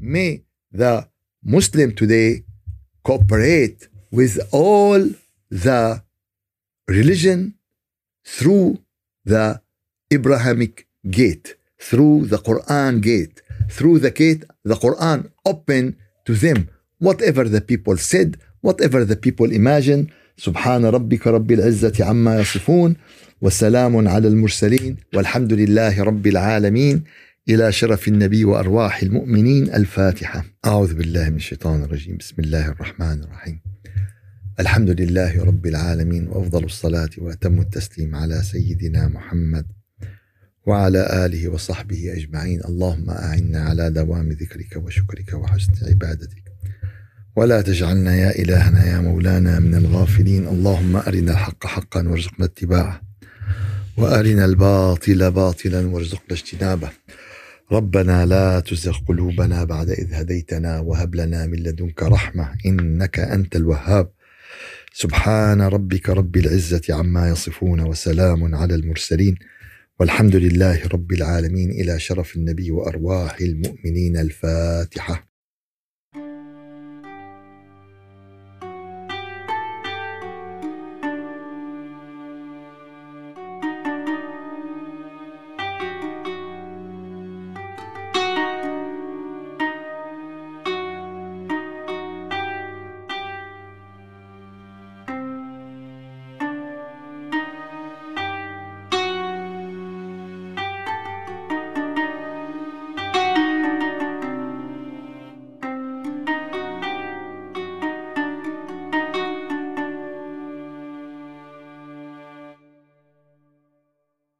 May 0.00 0.42
the 0.72 1.06
Muslim 1.44 1.94
today 1.94 2.42
cooperate 3.04 3.86
with 4.11 4.39
all 4.51 4.99
the 5.49 6.01
religion 6.87 7.55
through 8.25 8.79
the 9.25 9.61
Abrahamic 10.11 10.87
gate, 11.09 11.55
through 11.79 12.25
the 12.27 12.37
Quran 12.37 13.01
gate, 13.01 13.41
through 13.69 13.99
the 13.99 14.11
gate, 14.11 14.43
the 14.63 14.75
Quran 14.75 15.31
open 15.45 15.97
to 16.25 16.33
them. 16.33 16.69
Whatever 16.99 17.43
the 17.55 17.61
people 17.61 17.97
said, 17.97 18.37
whatever 18.61 19.05
the 19.05 19.15
people 19.15 19.51
imagine, 19.51 20.09
سبحان 20.39 20.85
ربك 20.85 21.27
رب 21.27 21.51
العزة 21.51 22.05
عما 22.05 22.39
يصفون 22.39 22.95
وسلام 23.41 24.07
على 24.07 24.27
المرسلين 24.27 24.95
والحمد 25.13 25.53
لله 25.53 26.03
رب 26.03 26.27
العالمين 26.27 27.03
إلى 27.49 27.71
شرف 27.71 28.07
النبي 28.07 28.45
وأرواح 28.45 29.01
المؤمنين 29.03 29.73
الفاتحة 29.73 30.45
أعوذ 30.65 30.93
بالله 30.93 31.29
من 31.29 31.35
الشيطان 31.35 31.83
الرجيم 31.83 32.17
بسم 32.17 32.35
الله 32.39 32.67
الرحمن 32.67 33.23
الرحيم 33.23 33.59
الحمد 34.60 35.00
لله 35.00 35.44
رب 35.44 35.66
العالمين 35.66 36.28
وأفضل 36.28 36.64
الصلاة 36.64 37.08
وأتم 37.18 37.60
التسليم 37.60 38.14
على 38.14 38.42
سيدنا 38.42 39.08
محمد 39.08 39.66
وعلى 40.66 41.26
آله 41.26 41.48
وصحبه 41.48 42.12
أجمعين. 42.16 42.64
اللهم 42.64 43.10
أعنا 43.10 43.60
على 43.60 43.90
دوام 43.90 44.28
ذكرك 44.28 44.76
وشكرك 44.76 45.34
وحسن 45.34 45.72
عبادتك. 45.88 46.44
ولا 47.36 47.62
تجعلنا 47.62 48.16
يا 48.16 48.30
إلهنا 48.42 48.86
يا 48.86 49.00
مولانا 49.00 49.58
من 49.58 49.74
الغافلين. 49.74 50.46
اللهم 50.46 50.96
أرنا 50.96 51.32
الحق 51.32 51.66
حقا 51.66 52.08
وارزقنا 52.08 52.44
اتباعه. 52.44 53.00
وأرنا 53.96 54.44
الباطل 54.44 55.30
باطلا 55.30 55.86
وارزقنا 55.86 56.32
اجتنابه. 56.32 56.90
ربنا 57.72 58.26
لا 58.26 58.60
تزغ 58.60 58.98
قلوبنا 59.08 59.64
بعد 59.64 59.90
إذ 59.90 60.14
هديتنا 60.14 60.78
وهب 60.78 61.14
لنا 61.14 61.46
من 61.46 61.58
لدنك 61.58 62.02
رحمة. 62.02 62.54
إنك 62.66 63.18
أنت 63.18 63.56
الوهاب. 63.56 64.10
سبحان 64.94 65.62
ربك 65.62 66.08
رب 66.08 66.36
العزة 66.36 66.82
عما 66.90 67.28
يصفون 67.28 67.80
وسلام 67.80 68.54
على 68.54 68.74
المرسلين 68.74 69.34
والحمد 70.00 70.36
لله 70.36 70.86
رب 70.86 71.12
العالمين 71.12 71.70
إلى 71.70 72.00
شرف 72.00 72.36
النبي 72.36 72.70
وأرواح 72.70 73.36
المؤمنين 73.40 74.16
الفاتحة. 74.16 75.31